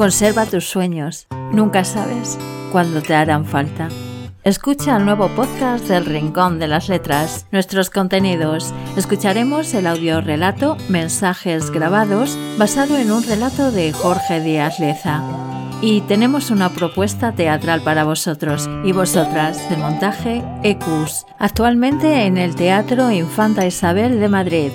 Conserva 0.00 0.46
tus 0.46 0.64
sueños. 0.64 1.26
Nunca 1.52 1.84
sabes 1.84 2.38
cuándo 2.72 3.02
te 3.02 3.14
harán 3.14 3.44
falta. 3.44 3.90
Escucha 4.44 4.96
el 4.96 5.04
nuevo 5.04 5.28
podcast 5.28 5.86
del 5.88 6.06
Rincón 6.06 6.58
de 6.58 6.68
las 6.68 6.88
Letras, 6.88 7.44
nuestros 7.52 7.90
contenidos. 7.90 8.72
Escucharemos 8.96 9.74
el 9.74 9.86
audio 9.86 10.22
relato 10.22 10.78
Mensajes 10.88 11.70
grabados 11.70 12.38
basado 12.56 12.96
en 12.96 13.12
un 13.12 13.24
relato 13.24 13.72
de 13.72 13.92
Jorge 13.92 14.40
Díaz 14.40 14.80
Leza. 14.80 15.22
Y 15.82 16.00
tenemos 16.00 16.50
una 16.50 16.70
propuesta 16.70 17.32
teatral 17.32 17.82
para 17.82 18.04
vosotros 18.04 18.70
y 18.82 18.92
vosotras 18.92 19.68
de 19.68 19.76
montaje 19.76 20.42
Ecus, 20.62 21.26
actualmente 21.38 22.24
en 22.24 22.38
el 22.38 22.54
Teatro 22.54 23.10
Infanta 23.10 23.66
Isabel 23.66 24.18
de 24.18 24.28
Madrid. 24.30 24.70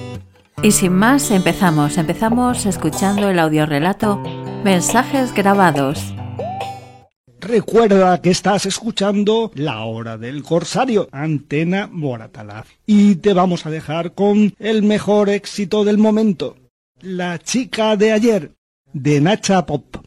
Y 0.65 0.71
sin 0.71 0.93
más, 0.93 1.29
empezamos. 1.29 1.95
Empezamos 1.99 2.65
escuchando 2.65 3.29
el 3.29 3.37
audiorelato 3.37 4.17
Mensajes 4.63 5.31
grabados. 5.31 6.15
Recuerda 7.39 8.19
que 8.19 8.31
estás 8.31 8.65
escuchando 8.65 9.51
La 9.53 9.83
Hora 9.83 10.17
del 10.17 10.41
Corsario, 10.41 11.07
Antena 11.11 11.85
Moratalaz. 11.85 12.65
Y 12.87 13.17
te 13.17 13.33
vamos 13.33 13.67
a 13.67 13.69
dejar 13.69 14.13
con 14.15 14.55
el 14.57 14.81
mejor 14.81 15.29
éxito 15.29 15.83
del 15.83 15.99
momento, 15.99 16.55
La 16.99 17.37
chica 17.37 17.95
de 17.95 18.11
ayer, 18.13 18.51
de 18.91 19.21
Nacha 19.21 19.67
Pop. 19.67 19.97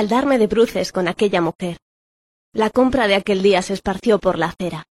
Al 0.00 0.08
darme 0.08 0.38
de 0.38 0.46
bruces 0.46 0.92
con 0.92 1.08
aquella 1.08 1.42
mujer. 1.42 1.76
La 2.54 2.70
compra 2.70 3.06
de 3.06 3.16
aquel 3.16 3.42
día 3.42 3.60
se 3.60 3.74
esparció 3.74 4.18
por 4.18 4.38
la 4.38 4.46
acera. 4.46 4.84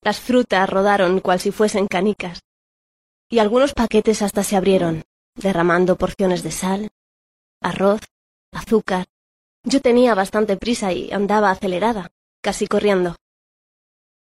Las 0.00 0.18
frutas 0.18 0.66
rodaron 0.66 1.20
cual 1.20 1.40
si 1.40 1.50
fuesen 1.50 1.86
canicas, 1.86 2.40
y 3.28 3.38
algunos 3.38 3.74
paquetes 3.74 4.22
hasta 4.22 4.42
se 4.42 4.56
abrieron, 4.56 5.04
derramando 5.34 5.96
porciones 5.96 6.42
de 6.42 6.52
sal, 6.52 6.88
arroz, 7.60 8.00
azúcar. 8.50 9.08
Yo 9.62 9.82
tenía 9.82 10.14
bastante 10.14 10.56
prisa 10.56 10.90
y 10.94 11.12
andaba 11.12 11.50
acelerada, 11.50 12.08
casi 12.40 12.66
corriendo. 12.66 13.16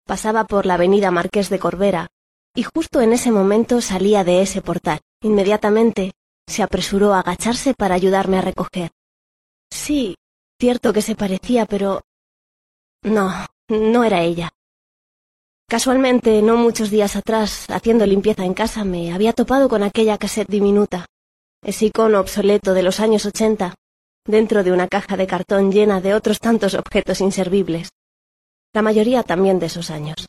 Pasaba 0.06 0.44
por 0.44 0.66
la 0.66 0.74
avenida 0.74 1.10
Marqués 1.10 1.50
de 1.50 1.60
Corbera, 1.60 2.10
y 2.54 2.64
justo 2.64 3.00
en 3.00 3.14
ese 3.14 3.32
momento 3.32 3.80
salía 3.80 4.26
de 4.26 4.42
ese 4.42 4.62
portal. 4.62 5.00
Inmediatamente 5.22 6.12
se 6.48 6.64
apresuró 6.64 7.14
a 7.14 7.22
agacharse 7.22 7.74
para 7.74 7.96
ayudarme 7.96 8.40
a 8.40 8.42
recoger. 8.42 8.92
Sí, 9.72 10.16
cierto 10.60 10.94
que 10.94 11.02
se 11.02 11.16
parecía, 11.16 11.66
pero... 11.66 12.02
No, 13.04 13.32
no 13.70 14.04
era 14.04 14.22
ella. 14.22 14.52
Casualmente, 15.68 16.42
no 16.42 16.58
muchos 16.58 16.92
días 16.92 17.16
atrás, 17.16 17.66
haciendo 17.70 18.06
limpieza 18.06 18.44
en 18.44 18.54
casa, 18.54 18.84
me 18.84 19.14
había 19.14 19.32
topado 19.32 19.70
con 19.70 19.82
aquella 19.84 20.18
cassette 20.18 20.50
diminuta, 20.50 21.06
ese 21.64 21.86
icono 21.86 22.20
obsoleto 22.20 22.74
de 22.74 22.84
los 22.84 23.00
años 23.00 23.26
ochenta, 23.26 23.74
dentro 24.26 24.64
de 24.64 24.74
una 24.74 24.90
caja 24.90 25.16
de 25.16 25.28
cartón 25.28 25.72
llena 25.72 26.02
de 26.02 26.14
otros 26.14 26.40
tantos 26.40 26.74
objetos 26.74 27.22
inservibles, 27.22 27.90
la 28.74 28.82
mayoría 28.82 29.24
también 29.24 29.60
de 29.60 29.68
esos 29.68 29.90
años. 29.90 30.28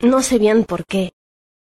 No 0.00 0.22
sé 0.22 0.38
bien 0.38 0.64
por 0.64 0.86
qué. 0.86 1.12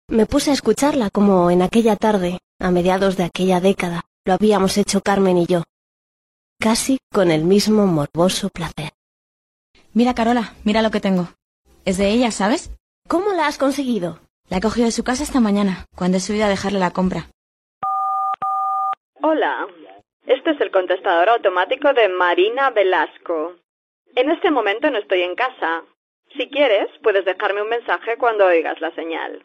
Me 0.09 0.27
puse 0.27 0.51
a 0.51 0.55
escucharla 0.55 1.11
como 1.11 1.51
en 1.51 1.63
aquella 1.63 1.97
tarde, 1.97 2.41
a 2.59 2.71
mediados 2.71 3.17
de 3.17 3.25
aquella 3.25 3.61
década, 3.61 4.05
lo 4.25 4.35
habíamos 4.35 4.77
hecho 4.77 5.01
Carmen 5.01 5.39
y 5.39 5.47
yo 5.47 5.65
casi 6.59 6.99
con 7.13 7.31
el 7.31 7.45
mismo 7.45 7.87
morboso 7.87 8.49
placer. 8.49 8.93
Mira, 9.93 10.15
Carola, 10.15 10.55
mira 10.65 10.83
lo 10.83 10.91
que 10.91 11.01
tengo. 11.01 11.29
Es 11.85 11.99
de 11.99 12.11
ella, 12.11 12.31
¿sabes? 12.31 12.71
¿Cómo 13.09 13.33
la 13.33 13.47
has 13.47 13.59
conseguido? 13.59 14.19
La 14.49 14.59
he 14.59 14.61
cogido 14.61 14.87
de 14.87 14.93
su 14.93 15.05
casa 15.05 15.23
esta 15.23 15.41
mañana, 15.41 15.87
cuando 15.97 16.17
he 16.17 16.21
subido 16.21 16.45
a 16.45 16.49
dejarle 16.49 16.79
la 16.79 16.91
compra. 16.91 17.27
Hola, 19.23 19.67
este 20.27 20.51
es 20.51 20.61
el 20.61 20.71
contestador 20.71 21.29
automático 21.29 21.93
de 21.93 22.09
Marina 22.09 22.71
Velasco. 22.71 23.55
En 24.15 24.31
este 24.31 24.51
momento 24.51 24.91
no 24.91 24.99
estoy 24.99 25.23
en 25.23 25.35
casa. 25.35 25.83
Si 26.37 26.49
quieres, 26.49 26.89
puedes 27.03 27.25
dejarme 27.25 27.63
un 27.63 27.69
mensaje 27.69 28.17
cuando 28.17 28.47
oigas 28.47 28.81
la 28.81 28.95
señal. 28.95 29.45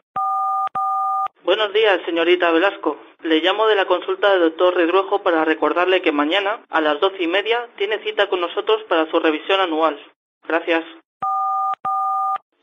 Buenos 1.43 1.73
días, 1.73 1.99
señorita 2.05 2.51
Velasco. 2.51 2.97
Le 3.24 3.40
llamo 3.40 3.68
de 3.68 3.76
la 3.76 3.86
consulta 3.86 4.32
del 4.32 4.42
doctor 4.42 4.76
Redruejo 4.76 5.22
para 5.22 5.46
recordarle 5.46 6.02
que 6.02 6.12
mañana, 6.12 6.62
a 6.70 6.82
las 6.82 7.00
doce 7.00 7.22
y 7.24 7.28
media, 7.28 7.70
tiene 7.78 8.00
cita 8.00 8.28
con 8.28 8.42
nosotros 8.42 8.84
para 8.90 9.09
su 9.12 9.20
revisión 9.20 9.59
anual. 9.59 10.00
Gracias. 10.48 10.84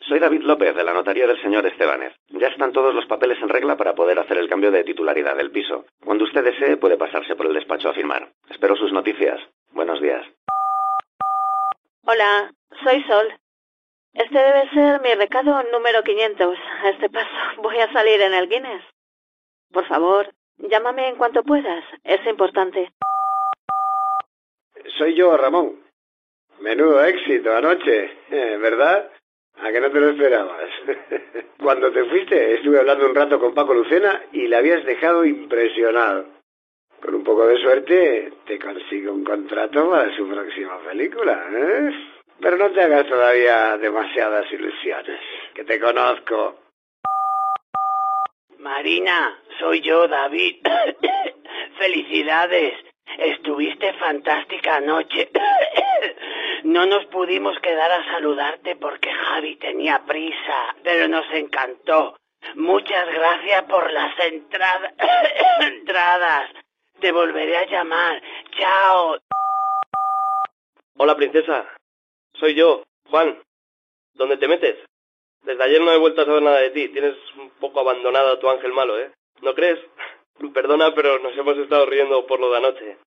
Soy 0.09 0.19
David 0.19 0.43
López, 0.43 0.75
de 0.75 0.83
la 0.83 0.93
notaría 0.93 1.27
del 1.27 1.41
señor 1.43 1.67
Estebanes. 1.67 2.15
Ya 2.29 2.49
están 2.49 2.73
todos 2.73 2.95
los 2.95 3.07
papeles 3.07 3.39
en 3.41 3.49
regla 3.49 3.77
para 3.77 3.95
poder 3.95 4.19
hacer 4.19 4.39
el 4.39 4.49
cambio 4.49 4.71
de 4.71 4.83
titularidad 4.83 5.37
del 5.37 5.51
piso. 5.51 5.85
Cuando 6.05 6.25
usted 6.25 6.43
desee, 6.43 6.77
puede 6.77 6.97
pasarse 6.97 7.37
por 7.37 7.47
el 7.47 7.55
despacho 7.55 7.91
a 7.91 7.95
firmar. 7.95 8.29
Espero 8.51 8.75
sus 8.75 8.93
noticias. 8.93 9.39
Buenos 9.73 10.01
días. 10.01 10.27
Hola, 12.05 12.51
soy 12.83 13.03
Sol. 13.05 13.39
Este 14.15 14.39
debe 14.39 14.69
ser 14.71 15.01
mi 15.03 15.15
recado 15.15 15.63
número 15.71 16.03
500. 16.03 16.59
A 16.83 16.89
este 16.89 17.11
paso 17.11 17.29
voy 17.59 17.79
a 17.79 17.93
salir 17.93 18.21
en 18.23 18.35
el 18.35 18.49
Guinness. 18.49 18.83
Por 19.71 19.87
favor, 19.87 20.33
llámame 20.59 21.09
en 21.09 21.17
cuanto 21.17 21.43
puedas. 21.43 21.85
Es 22.05 22.25
importante. 22.27 22.93
Soy 24.97 25.15
yo, 25.15 25.37
Ramón. 25.37 25.81
Menudo 26.61 27.05
éxito 27.05 27.55
anoche, 27.55 28.19
¿verdad? 28.31 29.11
¿A 29.61 29.73
que 29.73 29.81
no 29.81 29.91
te 29.91 30.01
lo 30.01 30.11
esperabas? 30.11 30.71
Cuando 31.63 31.91
te 31.93 32.05
fuiste 32.05 32.55
estuve 32.55 32.79
hablando 32.79 33.07
un 33.07 33.15
rato 33.15 33.39
con 33.41 33.55
Paco 33.55 33.75
Lucena 33.75 34.23
y 34.33 34.47
le 34.47 34.57
habías 34.57 34.85
dejado 34.85 35.25
impresionado. 35.25 36.27
Con 37.01 37.15
un 37.15 37.25
poco 37.25 37.47
de 37.47 37.59
suerte 37.59 38.33
te 38.47 38.59
consigo 38.59 39.13
un 39.13 39.25
contrato 39.25 39.91
para 39.91 40.15
su 40.17 40.29
próxima 40.29 40.79
película, 40.81 41.47
¿eh? 41.53 41.91
Pero 42.41 42.57
no 42.57 42.71
te 42.71 42.83
hagas 42.83 43.07
todavía 43.09 43.77
demasiadas 43.79 44.51
ilusiones, 44.53 45.21
que 45.55 45.65
te 45.65 45.81
conozco. 45.81 46.57
Marina, 48.59 49.41
soy 49.59 49.81
yo, 49.81 50.09
David. 50.09 50.57
Felicidades. 51.79 52.75
Estuviste 53.19 53.93
fantástica 53.95 54.77
anoche. 54.77 55.31
no 56.65 56.87
nos 56.87 57.07
pudimos 57.07 57.59
quedar 57.61 57.91
a 57.91 58.05
saludarte 58.05 58.77
porque 58.77 59.11
Javi 59.11 59.57
tenía 59.57 60.05
prisa, 60.07 60.77
pero 60.83 61.09
nos 61.09 61.27
encantó. 61.33 62.17
Muchas 62.55 63.07
gracias 63.13 63.65
por 63.65 63.91
las 63.93 64.19
entradas. 64.21 64.93
entradas. 65.61 66.51
Te 67.01 67.13
volveré 67.13 67.57
a 67.57 67.67
llamar. 67.67 68.23
Chao. 68.59 69.17
Hola, 70.97 71.17
princesa. 71.17 71.67
Soy 72.35 72.55
yo, 72.55 72.85
Juan. 73.11 73.41
¿Dónde 74.15 74.37
te 74.37 74.49
metes? 74.49 74.77
Desde 75.43 75.63
ayer 75.63 75.81
no 75.81 75.93
he 75.93 75.99
vuelto 75.99 76.23
a 76.23 76.27
saber 76.27 76.43
nada 76.43 76.59
de 76.59 76.71
ti. 76.71 76.89
Tienes 76.89 77.15
un 77.37 77.51
poco 77.61 77.81
abandonado 77.81 78.33
a 78.33 78.41
tu 78.41 78.51
ángel 78.51 78.73
malo, 78.73 78.99
¿eh? 78.99 79.13
¿No 79.43 79.55
crees? 79.55 79.79
Perdona, 80.55 80.95
pero 80.95 81.19
nos 81.19 81.37
hemos 81.37 81.57
estado 81.59 81.87
riendo 81.87 82.27
por 82.27 82.41
lo 82.41 82.51
de 82.51 82.57
anoche. 82.59 82.99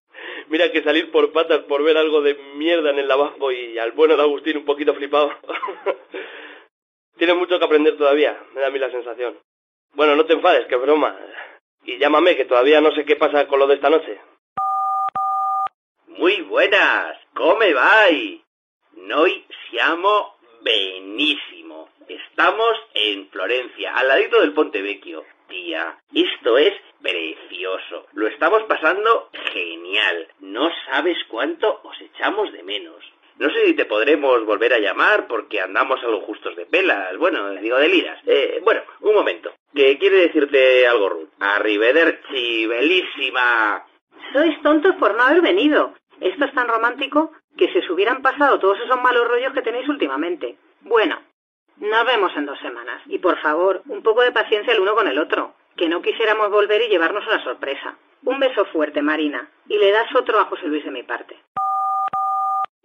Mira 0.48 0.70
que 0.70 0.82
salir 0.82 1.10
por 1.10 1.32
patas 1.32 1.60
por 1.60 1.82
ver 1.82 1.96
algo 1.96 2.20
de 2.20 2.34
mierda 2.56 2.90
en 2.90 2.98
el 2.98 3.08
lavabo 3.08 3.50
y 3.50 3.78
al 3.78 3.92
bueno 3.92 4.16
de 4.16 4.22
Agustín 4.22 4.58
un 4.58 4.64
poquito 4.64 4.94
flipado. 4.94 5.30
Tienes 7.16 7.36
mucho 7.36 7.58
que 7.58 7.64
aprender 7.64 7.96
todavía, 7.96 8.38
me 8.54 8.60
da 8.60 8.66
a 8.66 8.70
mí 8.70 8.78
la 8.78 8.90
sensación. 8.90 9.38
Bueno, 9.94 10.16
no 10.16 10.24
te 10.26 10.32
enfades, 10.32 10.66
que 10.66 10.76
broma. 10.76 11.16
Y 11.84 11.98
llámame, 11.98 12.36
que 12.36 12.44
todavía 12.44 12.80
no 12.80 12.92
sé 12.92 13.04
qué 13.04 13.16
pasa 13.16 13.46
con 13.46 13.58
lo 13.58 13.66
de 13.66 13.74
esta 13.74 13.90
noche. 13.90 14.20
Muy 16.06 16.42
buenas, 16.42 17.16
come 17.34 17.72
vai? 17.74 18.42
Noi 18.96 19.44
siamo 19.70 20.36
benissimo. 20.60 21.88
Estamos 22.06 22.76
en 22.94 23.28
Florencia, 23.30 23.94
al 23.96 24.08
ladito 24.08 24.40
del 24.40 24.52
Ponte 24.52 24.82
Vecchio. 24.82 25.24
Esto 26.14 26.58
es 26.58 26.72
precioso. 27.00 28.06
Lo 28.14 28.26
estamos 28.26 28.62
pasando 28.64 29.28
genial. 29.52 30.28
No 30.40 30.70
sabes 30.86 31.18
cuánto 31.28 31.80
os 31.84 32.00
echamos 32.00 32.52
de 32.52 32.62
menos. 32.62 32.96
No 33.38 33.50
sé 33.50 33.66
si 33.66 33.74
te 33.74 33.84
podremos 33.84 34.44
volver 34.44 34.72
a 34.72 34.78
llamar 34.78 35.26
porque 35.26 35.60
andamos 35.60 36.02
algo 36.02 36.20
justos 36.22 36.56
de 36.56 36.66
pelas. 36.66 37.16
Bueno, 37.16 37.50
digo 37.52 37.76
de 37.76 37.88
liras. 37.88 38.18
Eh, 38.26 38.60
bueno, 38.64 38.82
un 39.00 39.14
momento. 39.14 39.52
Que 39.74 39.98
quiere 39.98 40.16
decirte 40.16 40.86
algo, 40.86 41.08
Ruth. 41.08 41.30
Arrivederci, 41.40 42.66
belísima. 42.66 43.84
Sois 44.32 44.60
tontos 44.62 44.94
por 44.96 45.14
no 45.14 45.22
haber 45.22 45.42
venido. 45.42 45.94
Esto 46.20 46.44
es 46.44 46.54
tan 46.54 46.68
romántico 46.68 47.32
que 47.56 47.72
se 47.72 47.80
os 47.80 47.90
hubieran 47.90 48.22
pasado 48.22 48.58
todos 48.58 48.78
esos 48.80 49.00
malos 49.00 49.26
rollos 49.28 49.52
que 49.52 49.62
tenéis 49.62 49.88
últimamente. 49.88 50.56
Bueno, 50.82 51.20
nos 51.88 52.06
vemos 52.06 52.32
en 52.36 52.46
dos 52.46 52.58
semanas. 52.60 53.02
Y 53.06 53.18
por 53.18 53.38
favor, 53.38 53.82
un 53.86 54.02
poco 54.02 54.22
de 54.22 54.32
paciencia 54.32 54.72
el 54.72 54.80
uno 54.80 54.94
con 54.94 55.08
el 55.08 55.18
otro. 55.18 55.54
Que 55.76 55.88
no 55.88 56.02
quisiéramos 56.02 56.50
volver 56.50 56.82
y 56.82 56.88
llevarnos 56.88 57.26
una 57.26 57.42
sorpresa. 57.42 57.96
Un 58.24 58.38
beso 58.38 58.64
fuerte, 58.66 59.02
Marina. 59.02 59.48
Y 59.68 59.78
le 59.78 59.90
das 59.90 60.14
otro 60.14 60.38
a 60.38 60.44
José 60.44 60.66
Luis 60.66 60.84
de 60.84 60.90
mi 60.90 61.02
parte. 61.02 61.36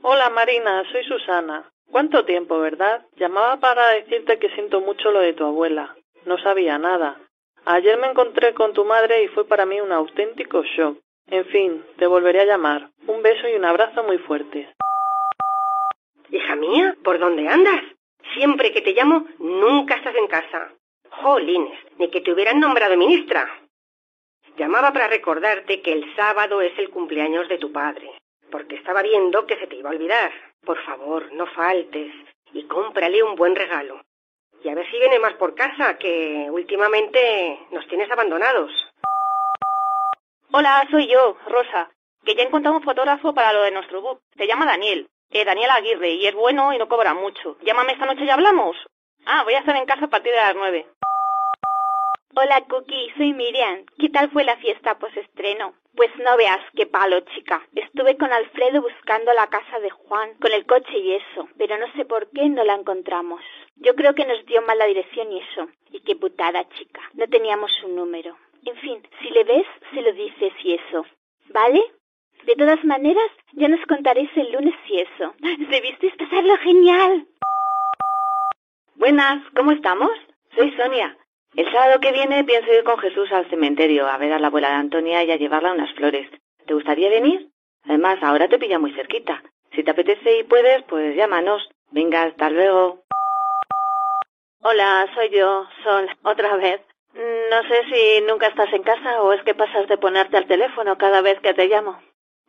Hola 0.02 0.30
Marina, 0.30 0.84
soy 0.92 1.04
Susana. 1.04 1.70
¿Cuánto 1.92 2.26
tiempo, 2.26 2.60
verdad? 2.60 3.06
Llamaba 3.16 3.58
para 3.58 3.90
decirte 3.90 4.40
que 4.40 4.50
siento 4.50 4.82
mucho 4.82 5.12
lo 5.12 5.20
de 5.20 5.34
tu 5.34 5.46
abuela. 5.46 5.96
No 6.26 6.38
sabía 6.38 6.78
nada. 6.78 7.18
Ayer 7.66 7.98
me 7.98 8.08
encontré 8.08 8.54
con 8.54 8.74
tu 8.74 8.86
madre 8.86 9.24
y 9.24 9.28
fue 9.30 9.46
para 9.46 9.66
mí 9.66 9.82
un 9.82 9.92
auténtico 9.92 10.64
shock. 10.64 10.98
En 11.28 11.46
fin, 11.46 11.84
te 11.98 12.08
volveré 12.08 12.42
a 12.42 12.46
llamar. 12.46 12.90
Un 13.06 13.22
beso 13.22 13.48
y 13.48 13.56
un 13.56 13.66
abrazo 13.66 14.04
muy 14.04 14.18
fuertes. 14.20 14.68
Hija 16.30 16.56
mía, 16.56 16.96
¿por 17.04 17.20
dónde 17.20 17.48
andas? 17.48 17.82
Siempre 18.38 18.72
que 18.72 18.82
te 18.82 18.94
llamo, 18.94 19.26
nunca 19.40 19.96
estás 19.96 20.16
en 20.16 20.28
casa. 20.28 20.72
Jolines, 21.10 21.80
ni 21.98 22.12
que 22.12 22.22
te 22.22 22.32
hubieran 22.32 22.60
nombrado 22.60 22.96
ministra. 22.96 23.50
Llamaba 24.56 24.94
para 24.94 25.08
recordarte 25.08 25.82
que 25.82 25.92
el 25.92 26.16
sábado 26.16 26.62
es 26.62 26.78
el 26.78 26.92
cumpleaños 26.92 27.50
de 27.50 27.58
tu 27.58 27.72
padre, 27.72 28.12
porque 28.52 28.76
estaba 28.76 29.02
viendo 29.02 29.48
que 29.48 29.58
se 29.58 29.66
te 29.66 29.78
iba 29.78 29.90
a 29.90 29.94
olvidar. 29.94 30.32
Por 30.64 30.78
favor, 30.86 31.34
no 31.34 31.48
faltes 31.48 32.14
y 32.54 32.64
cómprale 32.66 33.24
un 33.24 33.36
buen 33.36 33.56
regalo. 33.56 34.04
Y 34.64 34.70
a 34.70 34.76
ver 34.76 34.88
si 34.92 35.00
viene 35.00 35.18
más 35.18 35.34
por 35.34 35.56
casa, 35.56 35.98
que 35.98 36.48
últimamente 36.52 37.60
nos 37.72 37.88
tienes 37.88 38.12
abandonados. 38.12 38.72
Hola, 40.52 40.88
soy 40.92 41.08
yo, 41.08 41.38
Rosa, 41.48 41.90
que 42.24 42.36
ya 42.36 42.44
he 42.44 42.46
encontrado 42.46 42.78
un 42.78 42.84
fotógrafo 42.84 43.34
para 43.34 43.52
lo 43.54 43.64
de 43.64 43.72
nuestro 43.72 44.00
book. 44.00 44.22
Se 44.36 44.46
llama 44.46 44.68
Daniel, 44.68 45.10
eh, 45.30 45.46
Daniel 45.46 45.72
Aguirre, 45.72 46.12
y 46.12 46.28
es 46.28 46.36
bueno 46.36 46.74
y 46.74 46.78
no 46.78 46.88
cobra 46.88 47.14
mucho. 47.14 47.58
Llámame 47.62 47.94
esta 47.94 48.06
noche 48.06 48.24
y 48.24 48.30
hablamos. 48.30 48.78
Ah, 49.26 49.44
voy 49.44 49.56
a 49.56 49.60
estar 49.60 49.76
en 49.76 49.86
casa 49.86 50.06
a 50.06 50.10
partir 50.10 50.32
de 50.32 50.38
las 50.38 50.56
nueve. 50.56 50.88
Hola, 52.36 52.64
Cookie, 52.70 53.12
soy 53.18 53.34
Miriam. 53.34 53.84
¿Qué 53.98 54.10
tal 54.10 54.30
fue 54.30 54.44
la 54.44 54.58
fiesta 54.58 55.00
post-estreno? 55.00 55.74
Pues 55.96 56.12
no 56.18 56.38
veas 56.38 56.60
qué 56.76 56.86
palo, 56.86 57.20
chica. 57.22 57.66
Estuve 57.74 58.16
con 58.16 58.32
Alfredo 58.32 58.84
buscando 58.84 59.34
la 59.34 59.48
casa 59.48 59.80
de 59.80 59.90
Juan, 59.90 60.36
con 60.36 60.52
el 60.52 60.66
coche 60.68 60.98
y 61.00 61.16
eso, 61.16 61.50
pero 61.58 61.80
no 61.80 61.92
sé 61.94 62.06
por 62.06 62.30
qué 62.30 62.48
no 62.48 62.64
la 62.64 62.76
encontramos. 62.76 63.42
Yo 63.78 63.96
creo 63.96 64.14
que 64.14 64.26
nos 64.26 64.46
dio 64.46 64.62
mal 64.62 64.78
la 64.78 64.86
dirección 64.86 65.32
y 65.32 65.40
eso. 65.40 65.68
Y 65.90 66.02
qué 66.02 66.16
putada, 66.16 66.70
chica. 66.70 67.02
No 67.14 67.28
teníamos 67.28 67.72
su 67.82 67.88
número. 67.88 68.38
En 68.64 68.76
fin, 68.78 69.02
si 69.20 69.30
le 69.32 69.44
ves, 69.44 69.66
se 69.92 70.02
lo 70.02 70.14
dices 70.14 70.54
y 70.64 70.76
eso. 70.76 71.06
¿Vale? 71.50 71.82
De 72.44 72.56
todas 72.56 72.84
maneras, 72.86 73.32
ya 73.58 73.68
nos 73.68 73.84
contaréis 73.88 74.30
el 74.36 74.52
lunes 74.52 74.76
si 74.86 75.00
eso. 75.00 75.34
Debisteis 75.70 76.16
pasarlo 76.16 76.56
genial. 76.58 77.28
Buenas, 78.96 79.44
¿cómo 79.56 79.72
estamos? 79.72 80.12
Soy 80.56 80.72
Sonia. 80.78 81.18
El 81.56 81.72
sábado 81.72 82.00
que 82.00 82.12
viene 82.12 82.44
pienso 82.44 82.72
ir 82.72 82.84
con 82.84 83.00
Jesús 83.00 83.32
al 83.32 83.50
cementerio 83.50 84.08
a 84.08 84.18
ver 84.18 84.32
a 84.34 84.40
la 84.40 84.48
abuela 84.48 84.70
de 84.70 84.76
Antonia 84.76 85.24
y 85.24 85.32
a 85.32 85.38
llevarla 85.38 85.74
unas 85.74 85.92
flores. 85.96 86.30
¿Te 86.68 86.74
gustaría 86.76 87.10
venir? 87.10 87.50
Además, 87.86 88.20
ahora 88.22 88.48
te 88.48 88.60
pilla 88.60 88.78
muy 88.78 88.94
cerquita. 88.94 89.42
Si 89.74 89.84
te 89.84 89.90
apetece 89.90 90.40
y 90.40 90.44
puedes, 90.44 90.84
pues 90.84 91.16
llámanos. 91.16 91.68
Venga, 91.90 92.24
hasta 92.24 92.52
luego. 92.52 93.02
Hola, 94.62 95.08
soy 95.16 95.30
yo, 95.32 95.68
Sol, 95.84 96.08
otra 96.24 96.58
vez. 96.58 96.82
No 97.16 97.64
sé 97.64 97.84
si 97.92 98.22
nunca 98.28 98.48
estás 98.48 98.72
en 98.72 98.84
casa 98.84 99.24
o 99.24 99.34
es 99.34 99.42
que 99.42 99.56
pasas 99.56 99.88
de 99.88 99.98
ponerte 99.98 100.38
al 100.38 100.46
teléfono 100.46 100.98
cada 100.98 101.22
vez 101.22 101.40
que 101.40 101.56
te 101.56 101.68
llamo. 101.68 102.00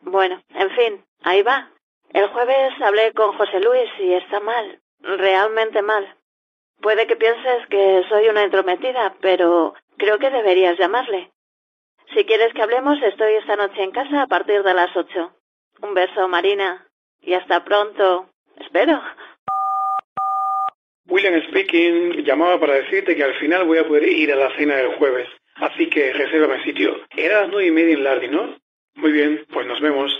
Bueno, 0.02 0.40
en 0.54 0.70
fin, 0.70 1.04
ahí 1.22 1.42
va. 1.42 1.70
El 2.10 2.28
jueves 2.28 2.72
hablé 2.80 3.12
con 3.12 3.36
José 3.36 3.60
Luis 3.60 3.90
y 3.98 4.14
está 4.14 4.40
mal, 4.40 4.80
realmente 5.00 5.82
mal. 5.82 6.14
Puede 6.80 7.06
que 7.06 7.16
pienses 7.16 7.66
que 7.68 8.04
soy 8.08 8.28
una 8.28 8.44
entrometida, 8.44 9.14
pero 9.20 9.74
creo 9.96 10.18
que 10.18 10.30
deberías 10.30 10.78
llamarle. 10.78 11.30
Si 12.14 12.24
quieres 12.24 12.54
que 12.54 12.62
hablemos, 12.62 13.02
estoy 13.02 13.34
esta 13.34 13.56
noche 13.56 13.82
en 13.82 13.90
casa 13.90 14.22
a 14.22 14.26
partir 14.26 14.62
de 14.62 14.74
las 14.74 14.96
ocho. 14.96 15.32
Un 15.82 15.94
beso, 15.94 16.26
Marina, 16.28 16.86
y 17.20 17.34
hasta 17.34 17.64
pronto. 17.64 18.30
Espero. 18.56 19.02
William 21.08 21.42
speaking, 21.48 22.24
llamaba 22.24 22.60
para 22.60 22.74
decirte 22.74 23.16
que 23.16 23.24
al 23.24 23.34
final 23.36 23.64
voy 23.64 23.78
a 23.78 23.86
poder 23.86 24.04
ir 24.04 24.32
a 24.32 24.36
la 24.36 24.54
cena 24.56 24.76
del 24.76 24.94
jueves, 24.96 25.28
así 25.56 25.88
que 25.88 26.12
resérvame 26.12 26.62
sitio. 26.64 27.00
Era 27.16 27.42
las 27.42 27.50
nueve 27.50 27.66
y 27.66 27.70
media 27.70 27.94
en 27.94 28.04
Lardy, 28.04 28.28
¿no? 28.28 28.56
Muy 28.98 29.12
bien, 29.12 29.46
pues 29.52 29.64
nos 29.64 29.80
vemos. 29.80 30.10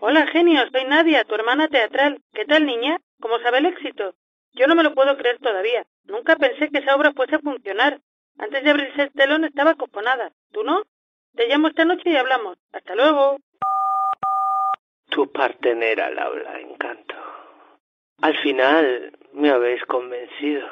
Hola, 0.00 0.26
genio, 0.26 0.62
soy 0.70 0.84
Nadia, 0.84 1.24
tu 1.24 1.34
hermana 1.34 1.66
teatral. 1.66 2.20
¿Qué 2.34 2.44
tal, 2.44 2.66
niña? 2.66 2.98
¿Cómo 3.22 3.38
sabe 3.38 3.56
el 3.58 3.66
éxito? 3.66 4.14
Yo 4.52 4.66
no 4.66 4.74
me 4.74 4.82
lo 4.82 4.94
puedo 4.94 5.16
creer 5.16 5.38
todavía. 5.38 5.86
Nunca 6.04 6.36
pensé 6.36 6.68
que 6.68 6.80
esa 6.80 6.94
obra 6.94 7.12
fuese 7.12 7.36
a 7.36 7.38
funcionar. 7.38 8.00
Antes 8.36 8.62
de 8.62 8.70
abrirse 8.70 9.04
el 9.04 9.12
telón 9.12 9.44
estaba 9.44 9.70
acojonada. 9.70 10.32
¿Tú 10.52 10.62
no? 10.62 10.82
Te 11.34 11.48
llamo 11.48 11.68
esta 11.68 11.86
noche 11.86 12.02
y 12.10 12.16
hablamos. 12.16 12.58
Hasta 12.74 12.94
luego. 12.94 13.38
Tu 15.08 15.32
partenera, 15.32 16.10
Laura, 16.10 16.60
encanto. 16.60 17.14
Al 18.20 18.36
final 18.42 19.18
me 19.32 19.48
habéis 19.48 19.82
convencido. 19.86 20.68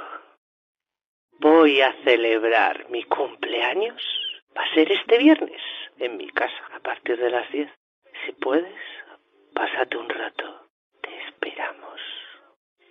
Voy 1.39 1.81
a 1.81 1.95
celebrar 2.05 2.91
mi 2.91 3.03
cumpleaños. 3.05 4.24
Va 4.57 4.63
a 4.63 4.75
ser 4.75 4.91
este 4.93 5.19
viernes 5.19 5.61
en 5.99 6.17
mi 6.17 6.29
casa 6.31 6.69
a 6.75 6.81
partir 6.81 7.19
de 7.19 7.31
las 7.31 7.51
10. 7.51 7.69
Si 8.25 8.33
puedes, 8.33 8.75
pásate 9.53 9.97
un 9.97 10.09
rato. 10.09 10.69
Te 11.01 11.11
esperamos. 11.29 12.01